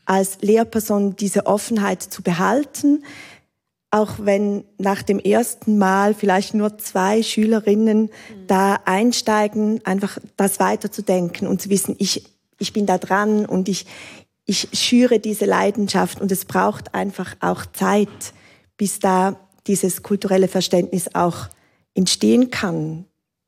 [0.04, 3.04] als Lehrperson diese Offenheit zu behalten,
[3.90, 8.46] auch wenn nach dem ersten Mal vielleicht nur zwei Schülerinnen mhm.
[8.46, 12.24] da einsteigen, einfach das weiterzudenken und zu wissen, ich,
[12.58, 13.86] ich bin da dran und ich,
[14.44, 18.34] ich schüre diese Leidenschaft und es braucht einfach auch Zeit,
[18.76, 21.48] bis da dieses kulturelle Verständnis auch
[21.94, 23.06] entstehen kann.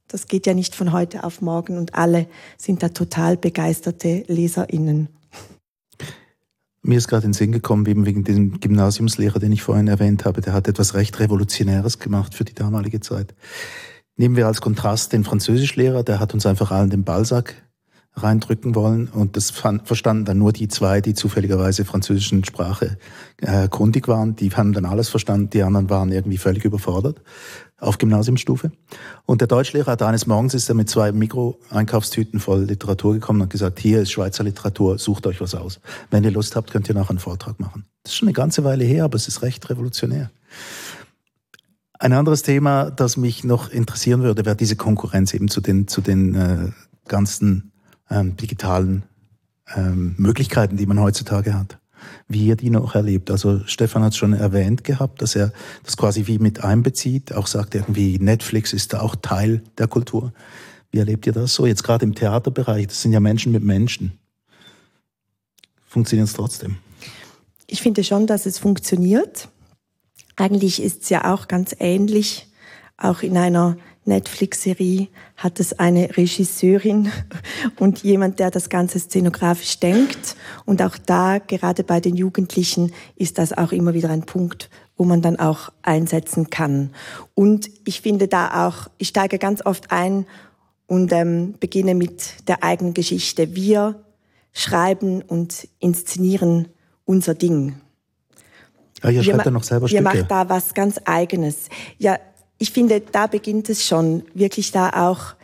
[0.08, 2.26] Das geht ja nicht von heute auf morgen und alle
[2.56, 5.08] sind da total begeisterte LeserInnen.
[6.82, 10.24] Mir ist gerade in den Sinn gekommen, eben wegen diesem Gymnasiumslehrer, den ich vorhin erwähnt
[10.24, 13.34] habe, der hat etwas recht Revolutionäres gemacht für die damalige Zeit.
[14.16, 17.54] Nehmen wir als Kontrast den Französischlehrer, der hat uns einfach allen den Balsac
[18.14, 19.08] reindrücken wollen.
[19.08, 22.98] Und das verstanden dann nur die zwei, die zufälligerweise französischen Sprache
[23.38, 24.36] äh, kundig waren.
[24.36, 27.22] Die haben dann alles verstanden, die anderen waren irgendwie völlig überfordert
[27.78, 28.72] auf Gymnasiumsstufe.
[29.26, 33.50] Und der Deutschlehrer hat eines Morgens ist er mit zwei Mikro-Einkaufstüten voll Literatur gekommen und
[33.50, 35.80] gesagt, hier ist Schweizer Literatur, sucht euch was aus.
[36.10, 37.86] Wenn ihr Lust habt, könnt ihr nachher einen Vortrag machen.
[38.02, 40.30] Das ist schon eine ganze Weile her, aber es ist recht revolutionär.
[41.98, 46.00] Ein anderes Thema, das mich noch interessieren würde, wäre diese Konkurrenz eben zu den, zu
[46.00, 46.70] den äh,
[47.08, 47.69] ganzen
[48.10, 49.04] ähm, digitalen
[49.74, 51.78] ähm, Möglichkeiten, die man heutzutage hat.
[52.28, 53.30] Wie ihr die noch erlebt.
[53.30, 55.52] Also Stefan hat es schon erwähnt gehabt, dass er
[55.84, 60.32] das quasi wie mit einbezieht, auch sagt irgendwie, Netflix ist da auch Teil der Kultur.
[60.90, 61.66] Wie erlebt ihr das so?
[61.66, 64.18] Jetzt gerade im Theaterbereich, das sind ja Menschen mit Menschen.
[65.86, 66.76] Funktioniert es trotzdem?
[67.66, 69.48] Ich finde schon, dass es funktioniert.
[70.36, 72.48] Eigentlich ist es ja auch ganz ähnlich,
[72.96, 73.76] auch in einer
[74.10, 77.10] Netflix-Serie hat es eine Regisseurin
[77.78, 80.36] und jemand, der das Ganze szenografisch denkt.
[80.66, 85.04] Und auch da, gerade bei den Jugendlichen, ist das auch immer wieder ein Punkt, wo
[85.04, 86.90] man dann auch einsetzen kann.
[87.34, 90.26] Und ich finde da auch, ich steige ganz oft ein
[90.86, 93.54] und ähm, beginne mit der eigenen Geschichte.
[93.54, 94.04] Wir
[94.52, 96.68] schreiben und inszenieren
[97.04, 97.76] unser Ding.
[99.02, 100.02] Ja, ihr schreibt ja noch selber Ihr Stücke.
[100.02, 101.68] macht da was ganz Eigenes.
[101.98, 102.18] Ja,
[102.60, 105.34] ich finde, da beginnt es schon, wirklich da auch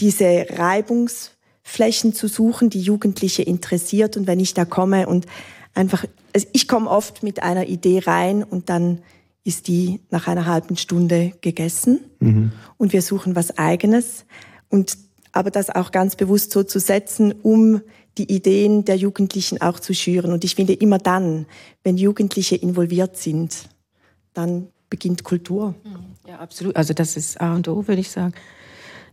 [0.00, 4.18] diese Reibungsflächen zu suchen, die Jugendliche interessiert.
[4.18, 5.26] Und wenn ich da komme und
[5.74, 6.04] einfach,
[6.34, 9.00] also ich komme oft mit einer Idee rein und dann
[9.44, 12.52] ist die nach einer halben Stunde gegessen mhm.
[12.76, 14.26] und wir suchen was eigenes
[14.68, 14.98] und
[15.32, 17.80] aber das auch ganz bewusst so zu setzen, um
[18.18, 20.32] die Ideen der Jugendlichen auch zu schüren.
[20.32, 21.46] Und ich finde immer dann,
[21.84, 23.70] wenn Jugendliche involviert sind,
[24.34, 25.74] dann beginnt Kultur.
[26.26, 26.76] Ja, absolut.
[26.76, 28.34] Also das ist A und O, würde ich sagen,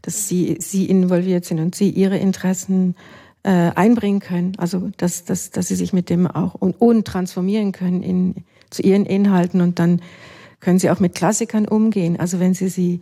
[0.01, 2.95] dass sie, sie involviert sind und sie ihre Interessen
[3.43, 4.53] äh, einbringen können.
[4.57, 8.35] Also dass, dass, dass sie sich mit dem auch und, und transformieren können in,
[8.69, 10.01] zu ihren Inhalten und dann
[10.59, 12.19] können sie auch mit Klassikern umgehen.
[12.19, 13.01] Also wenn sie sie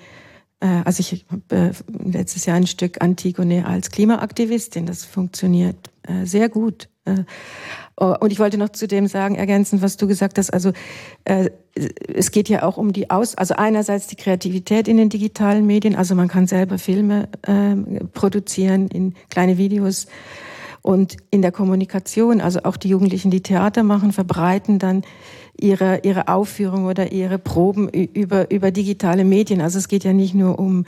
[0.60, 1.72] äh, also ich habe äh,
[2.10, 4.86] letztes Jahr ein Stück Antigone als Klimaaktivistin.
[4.86, 6.90] Das funktioniert äh, sehr gut.
[7.98, 10.50] Oh, und ich wollte noch zu dem sagen, ergänzen, was du gesagt hast.
[10.50, 10.72] Also
[11.24, 15.96] es geht ja auch um die Aus, also einerseits die Kreativität in den digitalen Medien.
[15.96, 20.08] Also man kann selber Filme ähm, produzieren in kleine Videos.
[20.86, 25.02] Und in der Kommunikation, also auch die Jugendlichen, die Theater machen, verbreiten dann
[25.60, 29.62] ihre, ihre Aufführung oder ihre Proben über, über digitale Medien.
[29.62, 30.86] Also es geht ja nicht nur um,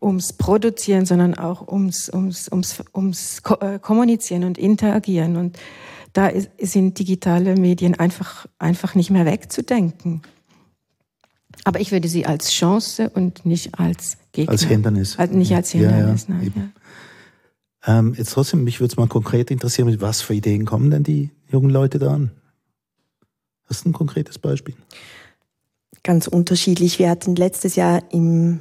[0.00, 5.36] ums Produzieren, sondern auch ums, ums, ums, ums äh, Kommunizieren und Interagieren.
[5.36, 5.58] Und
[6.12, 6.30] da
[6.60, 10.22] sind digitale Medien einfach, einfach nicht mehr wegzudenken.
[11.64, 14.52] Aber ich würde sie als Chance und nicht als Gegner.
[14.52, 15.18] Als Hindernis.
[15.18, 16.72] Halt nicht als Hindernis, ja, ja, nein.
[17.86, 17.98] Ja.
[17.98, 21.02] Ähm, jetzt trotzdem, mich würde es mal konkret interessieren, mit was für Ideen kommen denn
[21.02, 22.30] die jungen Leute da an?
[23.68, 24.74] Hast du ein konkretes Beispiel?
[26.02, 26.98] Ganz unterschiedlich.
[26.98, 28.60] Wir hatten letztes Jahr im,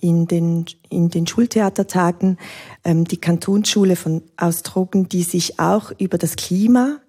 [0.00, 2.38] in, den, in den Schultheatertagen
[2.84, 7.00] ähm, die Kantonsschule von Austrogen, die sich auch über das Klima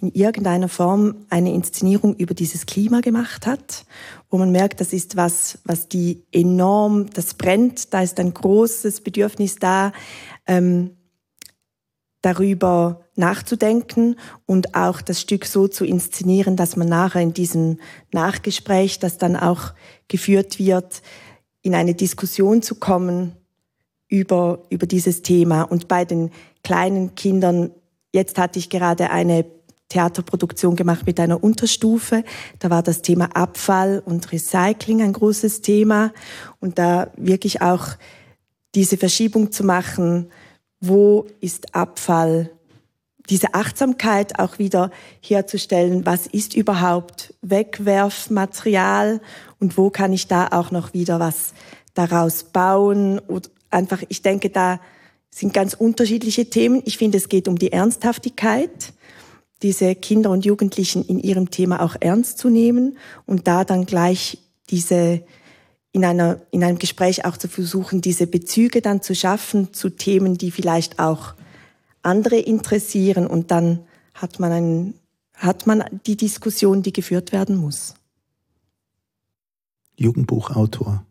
[0.00, 3.84] in irgendeiner Form eine Inszenierung über dieses Klima gemacht hat,
[4.30, 9.00] wo man merkt, das ist was, was die enorm, das brennt, da ist ein großes
[9.00, 9.92] Bedürfnis da,
[10.46, 10.96] ähm,
[12.22, 17.78] darüber nachzudenken und auch das Stück so zu inszenieren, dass man nachher in diesem
[18.12, 19.74] Nachgespräch, das dann auch
[20.08, 21.02] geführt wird,
[21.66, 23.32] in eine Diskussion zu kommen
[24.08, 25.62] über, über dieses Thema.
[25.62, 26.30] Und bei den
[26.62, 27.72] kleinen Kindern,
[28.12, 29.44] jetzt hatte ich gerade eine
[29.88, 32.22] Theaterproduktion gemacht mit einer Unterstufe.
[32.60, 36.12] Da war das Thema Abfall und Recycling ein großes Thema.
[36.60, 37.88] Und da wirklich auch
[38.76, 40.30] diese Verschiebung zu machen,
[40.80, 42.50] wo ist Abfall,
[43.28, 49.20] diese Achtsamkeit auch wieder herzustellen, was ist überhaupt Wegwerfmaterial
[49.58, 51.54] und wo kann ich da auch noch wieder was
[51.94, 54.80] daraus bauen oder einfach, ich denke, da
[55.30, 56.82] sind ganz unterschiedliche Themen.
[56.86, 58.92] Ich finde, es geht um die Ernsthaftigkeit,
[59.62, 64.38] diese Kinder und Jugendlichen in ihrem Thema auch ernst zu nehmen und da dann gleich
[64.70, 65.22] diese
[65.92, 70.36] in, einer, in einem Gespräch auch zu versuchen, diese Bezüge dann zu schaffen zu Themen,
[70.36, 71.34] die vielleicht auch
[72.06, 73.80] andere interessieren und dann
[74.14, 74.94] hat man, einen,
[75.34, 77.94] hat man die Diskussion, die geführt werden muss.
[79.96, 81.04] Jugendbuchautor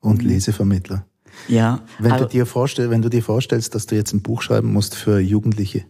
[0.00, 0.28] und mhm.
[0.28, 1.06] Lesevermittler.
[1.48, 1.82] Ja.
[1.98, 4.94] Wenn du, dir vorstell, wenn du dir vorstellst, dass du jetzt ein Buch schreiben musst
[4.94, 5.84] für Jugendliche,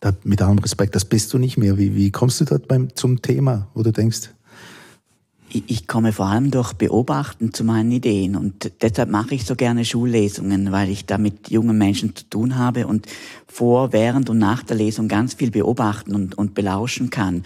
[0.00, 1.76] da, mit allem Respekt, das bist du nicht mehr.
[1.76, 4.30] Wie, wie kommst du dort beim, zum Thema, wo du denkst,
[5.50, 9.84] ich komme vor allem durch Beobachten zu meinen Ideen und deshalb mache ich so gerne
[9.84, 13.06] Schullesungen, weil ich da mit jungen Menschen zu tun habe und
[13.46, 17.44] vor, während und nach der Lesung ganz viel beobachten und, und belauschen kann.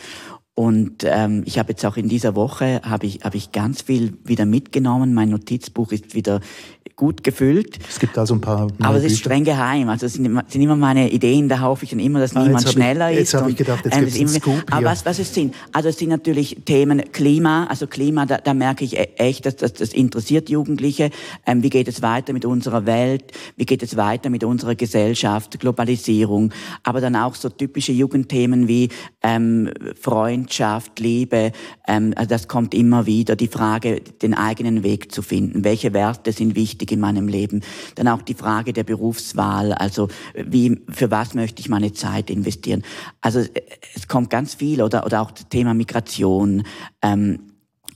[0.55, 4.19] Und ähm, ich habe jetzt auch in dieser Woche habe ich habe ich ganz viel
[4.25, 5.15] wieder mitgenommen.
[5.15, 6.41] Mein Notizbuch ist wieder
[6.97, 7.79] gut gefüllt.
[7.88, 8.69] Es gibt also ein paar.
[8.81, 9.88] Aber es ist streng geheim.
[9.88, 12.69] Also es sind, sind immer meine Ideen, da hoffe ich dann immer, dass ah, niemand
[12.69, 13.33] schneller ich, ist.
[13.33, 15.55] Jetzt habe ich gedacht, jetzt gibt es Scoop Aber was, was es sind?
[15.73, 17.67] Also es sind natürlich Themen Klima.
[17.67, 21.11] Also Klima, da, da merke ich e-, echt, dass, dass das interessiert Jugendliche.
[21.47, 23.33] Ähm, wie geht es weiter mit unserer Welt?
[23.57, 25.59] Wie geht es weiter mit unserer Gesellschaft?
[25.61, 26.53] Globalisierung.
[26.83, 28.91] Aber dann auch so typische Jugendthemen wie
[29.23, 29.71] ähm,
[30.42, 31.52] Freundschaft, Liebe.
[31.87, 33.37] Ähm, also das kommt immer wieder.
[33.37, 35.62] Die Frage, den eigenen Weg zu finden.
[35.62, 37.62] Welche Werte sind wichtig in meinem Leben.
[37.94, 42.83] Dann auch die Frage der Berufswahl, also wie, für was möchte ich meine Zeit investieren.
[43.20, 43.44] Also
[43.94, 46.64] es kommt ganz viel oder, oder auch das Thema Migration.
[47.02, 47.38] Ähm,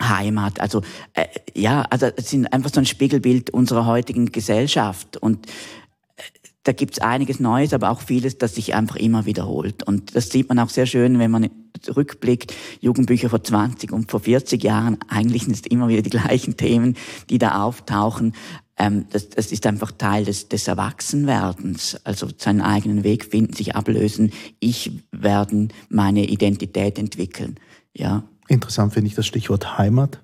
[0.03, 0.83] Heimat, also
[1.15, 6.23] äh, ja, also es sind einfach so ein Spiegelbild unserer heutigen Gesellschaft und äh,
[6.67, 9.85] da gibt's einiges Neues, aber auch vieles, das sich einfach immer wiederholt.
[9.85, 11.49] Und das sieht man auch sehr schön, wenn man
[11.81, 16.57] zurückblickt, Jugendbücher vor 20 und vor 40 Jahren, eigentlich sind es immer wieder die gleichen
[16.57, 16.97] Themen,
[17.31, 18.33] die da auftauchen.
[18.77, 23.77] Ähm, das, das ist einfach Teil des, des Erwachsenwerdens, also seinen eigenen Weg finden, sich
[23.77, 24.33] ablösen.
[24.59, 27.61] Ich werden meine Identität entwickeln.
[27.95, 28.25] Ja.
[28.49, 30.19] Interessant finde ich das Stichwort Heimat.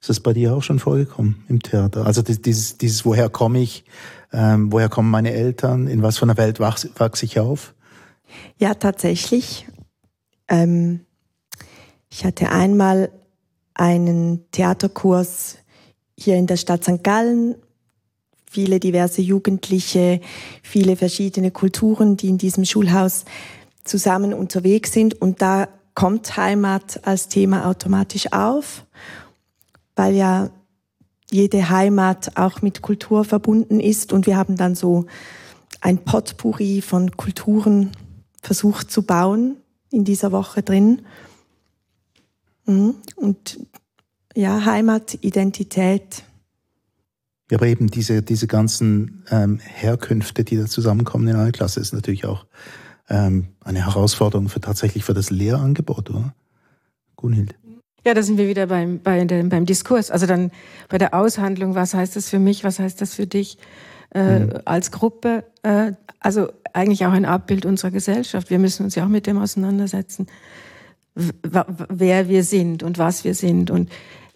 [0.00, 2.04] Ist das bei dir auch schon vorgekommen im Theater?
[2.04, 3.84] Also dieses, dieses woher komme ich,
[4.34, 7.74] ähm, woher kommen meine Eltern, in was für einer Welt wachse, wachse ich auf?
[8.58, 9.66] Ja, tatsächlich.
[10.48, 11.00] Ähm,
[12.10, 13.10] ich hatte einmal
[13.74, 15.58] einen Theaterkurs
[16.18, 17.02] hier in der Stadt St.
[17.02, 17.56] Gallen
[18.54, 20.20] viele diverse Jugendliche,
[20.62, 23.24] viele verschiedene Kulturen, die in diesem Schulhaus
[23.82, 25.20] zusammen unterwegs sind.
[25.20, 28.86] Und da kommt Heimat als Thema automatisch auf,
[29.96, 30.50] weil ja
[31.34, 34.12] jede Heimat auch mit Kultur verbunden ist.
[34.12, 35.06] Und wir haben dann so
[35.80, 37.90] ein Potpourri von Kulturen
[38.40, 39.56] versucht zu bauen
[39.90, 41.02] in dieser Woche drin.
[42.66, 42.94] Mhm.
[43.16, 43.58] Und
[44.36, 46.22] ja, Heimat, Identität,
[47.50, 51.92] ja, aber eben diese, diese ganzen ähm, Herkünfte, die da zusammenkommen in einer Klasse, ist
[51.92, 52.46] natürlich auch
[53.08, 56.34] ähm, eine Herausforderung für tatsächlich für das Lehrangebot, oder?
[57.16, 57.54] Gunhild.
[58.04, 60.10] Ja, da sind wir wieder beim, bei dem, beim Diskurs.
[60.10, 60.50] Also dann
[60.88, 63.58] bei der Aushandlung, was heißt das für mich, was heißt das für dich
[64.14, 64.52] äh, mhm.
[64.64, 65.44] als Gruppe?
[65.62, 68.50] Äh, also eigentlich auch ein Abbild unserer Gesellschaft.
[68.50, 70.26] Wir müssen uns ja auch mit dem auseinandersetzen,
[71.14, 73.70] wer wir sind und was wir sind.
[73.70, 73.90] Und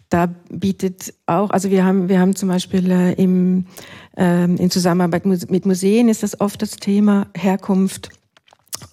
[0.09, 3.65] da bietet auch, also wir haben, wir haben zum Beispiel äh, im,
[4.17, 8.09] ähm, in Zusammenarbeit mit Museen ist das oft das Thema Herkunft,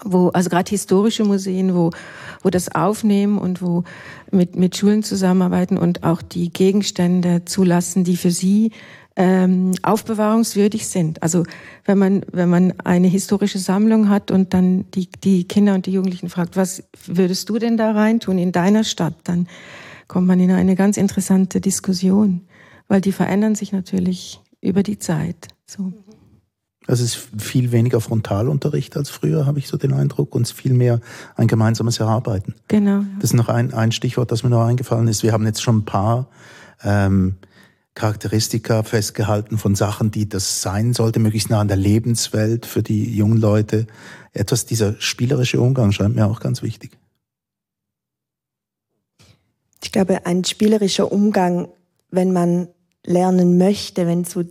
[0.05, 1.91] wo, also gerade historische Museen, wo,
[2.43, 3.85] wo das aufnehmen und wo
[4.31, 8.73] mit, mit Schulen zusammenarbeiten und auch die Gegenstände zulassen, die für sie
[9.17, 11.23] ähm, aufbewahrungswürdig sind.
[11.23, 11.45] Also
[11.85, 15.93] wenn man, wenn man eine historische Sammlung hat und dann die, die Kinder und die
[15.93, 19.49] Jugendlichen fragt, was würdest du denn da reintun in deiner Stadt, dann
[20.07, 22.43] kommt man in eine ganz interessante Diskussion,
[22.89, 25.49] weil die verändern sich natürlich über die Zeit.
[25.67, 25.93] So.
[26.87, 30.73] Also es ist viel weniger Frontalunterricht als früher, habe ich so den Eindruck, und viel
[30.73, 31.01] mehr
[31.35, 32.55] ein gemeinsames Erarbeiten.
[32.69, 33.01] Genau.
[33.01, 33.07] Ja.
[33.21, 35.23] Das ist noch ein, ein Stichwort, das mir noch eingefallen ist.
[35.23, 36.29] Wir haben jetzt schon ein paar
[36.85, 37.37] ähm,
[37.95, 43.17] Charakteristika festgehalten von Sachen, die das sein sollte, möglichst nah an der Lebenswelt für die
[43.17, 43.87] jungen Leute.
[44.33, 46.91] Etwas dieser spielerische Umgang scheint mir auch ganz wichtig.
[49.83, 51.69] Ich glaube, ein spielerischer Umgang,
[52.11, 52.69] wenn man
[53.05, 54.45] lernen möchte, wenn so,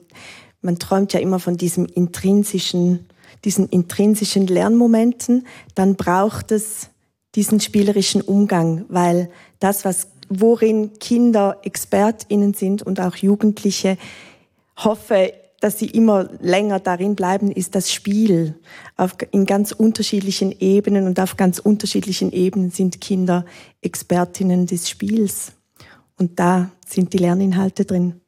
[0.65, 3.05] man träumt ja immer von diesem intrinsischen,
[3.45, 6.89] diesen intrinsischen Lernmomenten, dann braucht es
[7.35, 13.97] diesen spielerischen Umgang, weil das, was, worin Kinder ExpertInnen sind und auch Jugendliche,
[14.77, 18.55] hoffe, dass sie immer länger darin bleiben, ist das Spiel.
[18.97, 23.45] Auf, in ganz unterschiedlichen Ebenen und auf ganz unterschiedlichen Ebenen sind Kinder
[23.81, 25.53] Expertinnen des Spiels.
[26.17, 28.21] Und da sind die Lerninhalte drin.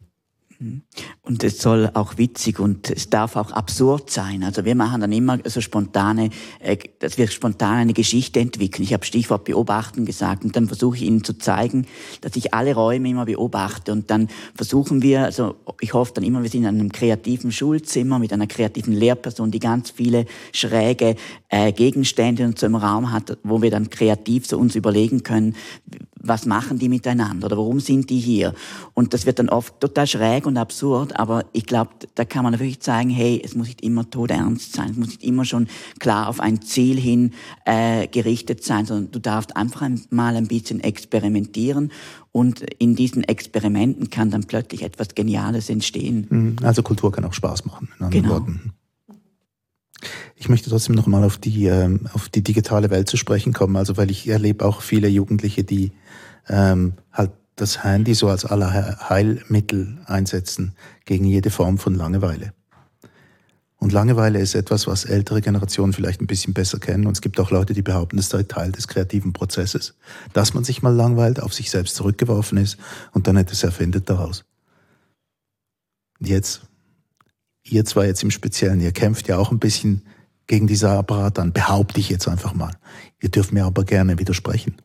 [0.59, 4.43] Und es soll auch witzig und es darf auch absurd sein.
[4.43, 8.83] Also wir machen dann immer so spontane, äh, dass wir spontan eine Geschichte entwickeln.
[8.83, 11.85] Ich habe Stichwort beobachten gesagt und dann versuche ich Ihnen zu zeigen,
[12.21, 16.41] dass ich alle Räume immer beobachte und dann versuchen wir, also ich hoffe dann immer,
[16.41, 21.15] wir sind in einem kreativen Schulzimmer mit einer kreativen Lehrperson, die ganz viele schräge
[21.49, 25.55] äh, Gegenstände und so im Raum hat, wo wir dann kreativ so uns überlegen können,
[26.27, 28.53] was machen die miteinander oder warum sind die hier?
[28.93, 32.53] Und das wird dann oft total schräg und absurd, aber ich glaube, da kann man
[32.53, 35.67] wirklich zeigen, hey, es muss nicht immer todernst sein, es muss nicht immer schon
[35.99, 37.33] klar auf ein Ziel hin
[37.65, 41.91] äh, gerichtet sein, sondern du darfst einfach ein, mal ein bisschen experimentieren
[42.31, 46.27] und in diesen Experimenten kann dann plötzlich etwas Geniales entstehen.
[46.29, 46.55] Mhm.
[46.63, 48.33] Also Kultur kann auch Spaß machen, in anderen Genau.
[48.35, 48.71] Worten.
[50.35, 53.75] Ich möchte trotzdem noch mal auf die, ähm, auf die digitale Welt zu sprechen kommen,
[53.75, 55.91] also weil ich erlebe auch viele Jugendliche, die
[56.47, 60.75] ähm, halt das Handy so als Allerheilmittel einsetzen
[61.05, 62.53] gegen jede Form von Langeweile.
[63.79, 67.05] Und Langeweile ist etwas, was ältere Generationen vielleicht ein bisschen besser kennen.
[67.05, 69.95] Und es gibt auch Leute, die behaupten, es sei Teil des kreativen Prozesses,
[70.33, 72.77] dass man sich mal langweilt, auf sich selbst zurückgeworfen ist
[73.11, 74.45] und dann etwas erfindet daraus.
[76.19, 76.61] Jetzt,
[77.71, 80.01] ihr zwei jetzt im Speziellen, ihr kämpft ja auch ein bisschen
[80.47, 82.73] gegen diese Apparat an, behaupte ich jetzt einfach mal.
[83.21, 84.75] Ihr dürft mir aber gerne widersprechen.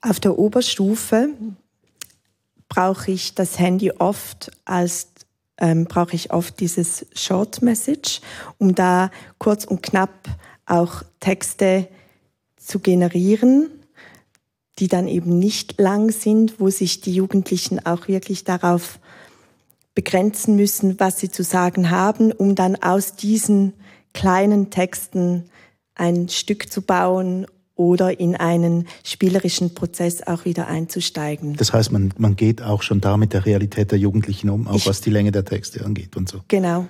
[0.00, 1.30] Auf der Oberstufe
[2.68, 5.08] brauche ich das Handy oft als
[5.58, 8.20] ähm, brauche ich oft dieses Short Message,
[8.58, 10.12] um da kurz und knapp
[10.66, 11.88] auch Texte
[12.56, 13.70] zu generieren,
[14.78, 18.98] die dann eben nicht lang sind, wo sich die Jugendlichen auch wirklich darauf
[19.94, 23.72] begrenzen müssen, was sie zu sagen haben, um dann aus diesen
[24.12, 25.44] kleinen Texten
[25.94, 31.56] ein Stück zu bauen oder in einen spielerischen Prozess auch wieder einzusteigen.
[31.56, 34.76] Das heißt, man, man geht auch schon da mit der Realität der Jugendlichen um, auch
[34.76, 36.40] Ich- was die Länge der Texte angeht und so.
[36.48, 36.86] Genau,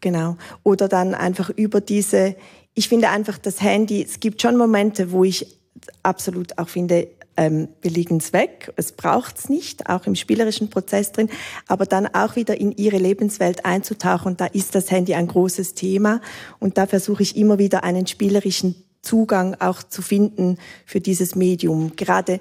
[0.00, 0.36] genau.
[0.64, 2.36] Oder dann einfach über diese,
[2.74, 5.46] ich finde einfach das Handy, es gibt schon Momente, wo ich
[6.02, 10.68] absolut auch finde, ähm, wir legen es weg, es braucht es nicht, auch im spielerischen
[10.68, 11.30] Prozess drin,
[11.66, 16.20] aber dann auch wieder in ihre Lebenswelt einzutauchen da ist das Handy ein großes Thema
[16.58, 21.96] und da versuche ich immer wieder einen spielerischen Zugang auch zu finden für dieses Medium.
[21.96, 22.38] Gerade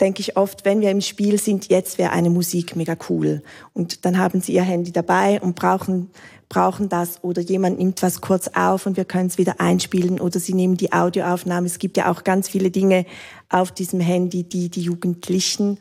[0.00, 3.42] denke ich oft, wenn wir im Spiel sind, jetzt wäre eine Musik mega cool.
[3.74, 6.10] Und dann haben sie ihr Handy dabei und brauchen,
[6.48, 10.40] brauchen das oder jemand nimmt was kurz auf und wir können es wieder einspielen oder
[10.40, 11.66] sie nehmen die Audioaufnahme.
[11.66, 13.04] Es gibt ja auch ganz viele Dinge
[13.48, 15.78] auf diesem Handy, die die Jugendlichen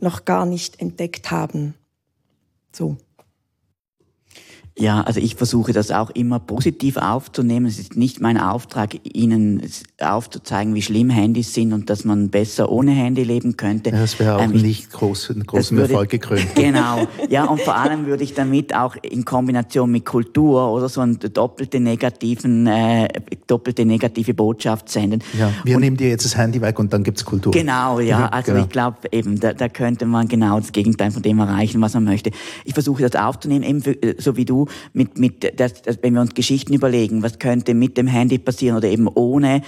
[0.00, 1.74] noch gar nicht entdeckt haben.
[2.72, 2.96] So.
[4.78, 7.66] Ja, also ich versuche das auch immer positiv aufzunehmen.
[7.66, 9.60] Es ist nicht mein Auftrag, Ihnen
[10.00, 13.90] aufzuzeigen, wie schlimm Handys sind und dass man besser ohne Handy leben könnte.
[13.90, 16.46] Ja, das wäre auch Ähm, ich- nicht groß, einen großen würde- Erfolg gekrönt.
[16.54, 21.00] Genau, ja, und vor allem würde ich damit auch in Kombination mit Kultur oder so
[21.00, 23.08] eine doppelte negativen, äh,
[23.48, 25.22] doppelte negative Botschaft senden.
[25.38, 27.52] Ja, wir nehmen dir jetzt das Handy weg und dann gibt's Kultur.
[27.52, 28.18] Genau, ja.
[28.18, 28.64] Mhm, Also genau.
[28.64, 32.04] ich glaube eben, da, da könnte man genau das Gegenteil von dem erreichen, was man
[32.04, 32.30] möchte.
[32.64, 36.14] Ich versuche das aufzunehmen, eben für, äh, so wie du, mit, mit das, das, wenn
[36.14, 39.62] wir uns Geschichten überlegen, was könnte mit dem Handy passieren oder eben ohne,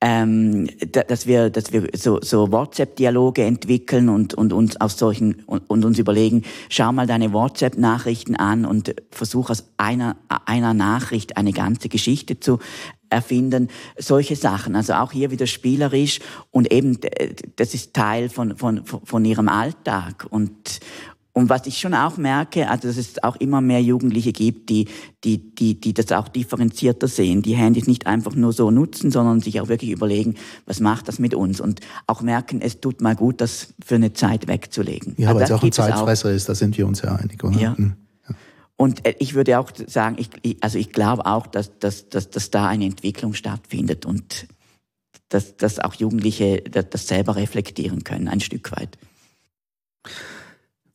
[0.00, 5.42] ähm, da- dass wir, dass wir so, so WhatsApp-Dialoge entwickeln und, und uns aus solchen
[5.46, 11.36] und, und uns überlegen, schau mal deine WhatsApp-Nachrichten an und versuch aus einer, einer Nachricht
[11.36, 12.58] eine ganze Geschichte zu
[13.10, 14.74] erfinden, solche Sachen.
[14.76, 16.98] Also auch hier wieder spielerisch und eben
[17.56, 20.80] das ist Teil von, von, von ihrem Alltag und
[21.36, 24.86] und was ich schon auch merke, also dass es auch immer mehr Jugendliche gibt, die,
[25.24, 29.40] die, die, die das auch differenzierter sehen, die Handys nicht einfach nur so nutzen, sondern
[29.40, 33.16] sich auch wirklich überlegen, was macht das mit uns und auch merken, es tut mal
[33.16, 35.14] gut, das für eine Zeit wegzulegen.
[35.16, 37.58] Ja, Also weil es auch ein Zeitfresser ist, da sind wir uns ja einig, oder?
[37.58, 37.74] Ja.
[37.76, 37.94] Mhm.
[38.76, 42.50] Und äh, ich würde auch sagen, ich, also ich glaube auch, dass, dass, dass, dass
[42.50, 44.46] da eine Entwicklung stattfindet und
[45.30, 48.98] dass, dass auch Jugendliche das selber reflektieren können, ein Stück weit.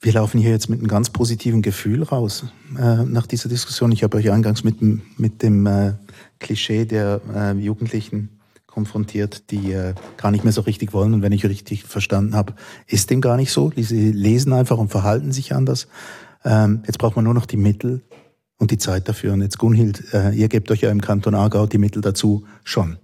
[0.02, 2.45] Wir laufen hier jetzt mit einem ganz positiven Gefühl raus
[2.78, 3.91] äh, nach dieser Diskussion.
[3.91, 5.93] Ich habe euch eingangs mit, dem- mit dem äh,
[6.39, 11.14] Klischee der äh, Jugendlichen konfrontiert, die äh, gar nicht mehr so richtig wollen.
[11.14, 12.54] Und wenn ich richtig verstanden habe,
[12.88, 13.74] ist dem gar nicht so.
[13.76, 15.89] Sie lesen einfach und verhalten sich anders.
[16.45, 18.02] Ähm, jetzt braucht man nur noch die Mittel
[18.58, 19.34] und die Zeit dafür.
[19.34, 22.97] Und jetzt Gunhild, äh, ihr gebt euch ja im Kanton Aargau die Mittel dazu schon.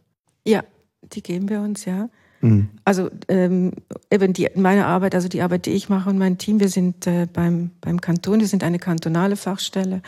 [0.46, 0.64] Ja,
[1.12, 2.10] die geben wir uns, ja.
[2.42, 2.70] Mhm.
[2.84, 3.72] Also ähm,
[4.12, 7.08] eben die, meine Arbeit, also die Arbeit, die ich mache und mein Team, wir sind
[7.08, 10.02] äh, beim, beim Kanton, wir sind eine kantonale Fachstelle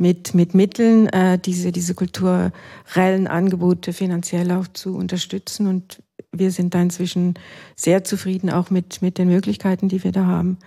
[0.00, 5.66] mit, mit Mitteln, äh, diese, diese kulturellen Angebote finanziell auch zu unterstützen.
[5.66, 6.02] Und
[6.32, 7.34] wir sind da inzwischen
[7.76, 10.58] sehr zufrieden auch mit, mit den Möglichkeiten, die wir da haben.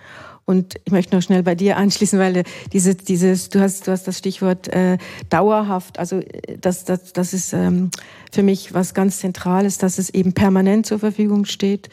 [0.46, 3.92] Und ich möchte noch schnell bei dir anschließen, weil äh, diese, dieses, du hast, du
[3.92, 4.98] hast das Stichwort äh,
[5.30, 7.90] dauerhaft, also äh, das, das, das ist ähm,
[8.30, 11.88] für mich was ganz Zentrales, dass es eben permanent zur Verfügung steht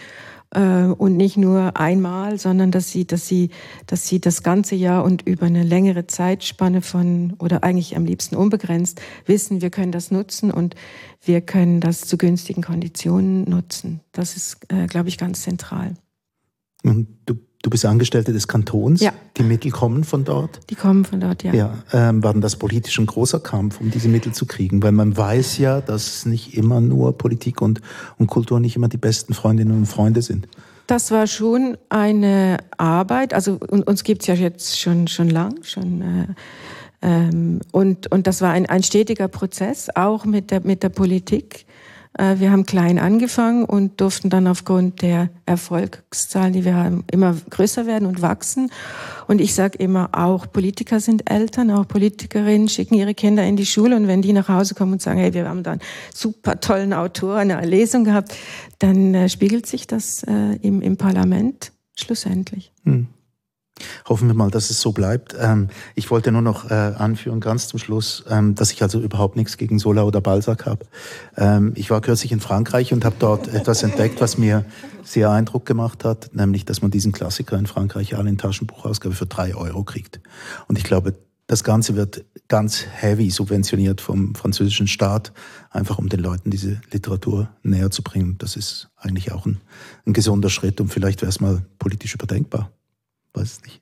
[0.54, 3.49] äh, und nicht nur einmal, sondern dass sie, dass sie,
[3.88, 8.36] dass sie das ganze Jahr und über eine längere Zeitspanne von oder eigentlich am liebsten
[8.36, 10.76] unbegrenzt wissen, wir können das nutzen und
[11.24, 14.02] wir können das zu günstigen Konditionen nutzen.
[14.12, 15.95] Das ist, äh, glaube ich, ganz zentral.
[16.84, 19.01] Und du Du bist Angestellte des Kantons.
[19.01, 19.14] Ja.
[19.38, 20.59] Die Mittel kommen von dort.
[20.70, 21.53] Die kommen von dort, ja.
[21.53, 24.82] Ja, ähm, war denn das politisch ein großer Kampf, um diese Mittel zu kriegen?
[24.82, 27.82] Weil man weiß ja, dass nicht immer nur Politik und,
[28.18, 30.47] und Kultur nicht immer die besten Freundinnen und Freunde sind.
[30.88, 33.34] Das war schon eine Arbeit.
[33.34, 36.28] Also uns gibt's ja jetzt schon schon lang, schon äh,
[37.03, 41.66] ähm, und und das war ein, ein stetiger Prozess, auch mit der mit der Politik.
[42.18, 47.36] Äh, wir haben klein angefangen und durften dann aufgrund der Erfolgszahlen, die wir haben, immer
[47.49, 48.72] größer werden und wachsen.
[49.28, 53.66] Und ich sage immer, auch Politiker sind Eltern, auch Politikerinnen schicken ihre Kinder in die
[53.66, 55.82] Schule und wenn die nach Hause kommen und sagen, hey, wir haben da einen
[56.14, 58.36] super tollen Autor, eine Lesung gehabt,
[58.80, 62.74] dann äh, spiegelt sich das äh, im, im Parlament schlussendlich.
[62.84, 63.07] Hm.
[64.07, 65.36] Hoffen wir mal, dass es so bleibt.
[65.39, 69.36] Ähm, ich wollte nur noch äh, anführen, ganz zum Schluss, ähm, dass ich also überhaupt
[69.36, 70.86] nichts gegen Sola oder Balzac habe.
[71.38, 74.65] Ähm, ich war kürzlich in Frankreich und habe dort etwas entdeckt, was mir
[75.03, 79.25] sehr Eindruck gemacht hat, nämlich, dass man diesen Klassiker in Frankreich alle in Taschenbuchausgabe für
[79.25, 80.21] drei Euro kriegt.
[80.67, 81.15] Und ich glaube,
[81.47, 85.34] das Ganze wird ganz heavy subventioniert vom französischen Staat,
[85.69, 88.38] einfach um den Leuten diese Literatur näher zu bringen.
[88.38, 89.59] Das ist eigentlich auch ein,
[90.05, 92.71] ein gesunder Schritt und vielleicht wäre es mal politisch überdenkbar
[93.34, 93.82] weiß es nicht.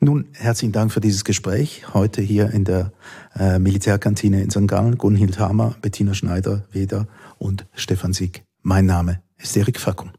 [0.00, 1.92] Nun, herzlichen Dank für dieses Gespräch.
[1.92, 2.92] Heute hier in der
[3.34, 4.68] äh, Militärkantine in St.
[4.68, 4.96] Gallen.
[4.96, 8.44] Gunhild Hamer, Bettina Schneider, Weder und Stefan Sieg.
[8.62, 10.12] Mein Name ist Erik Fackum.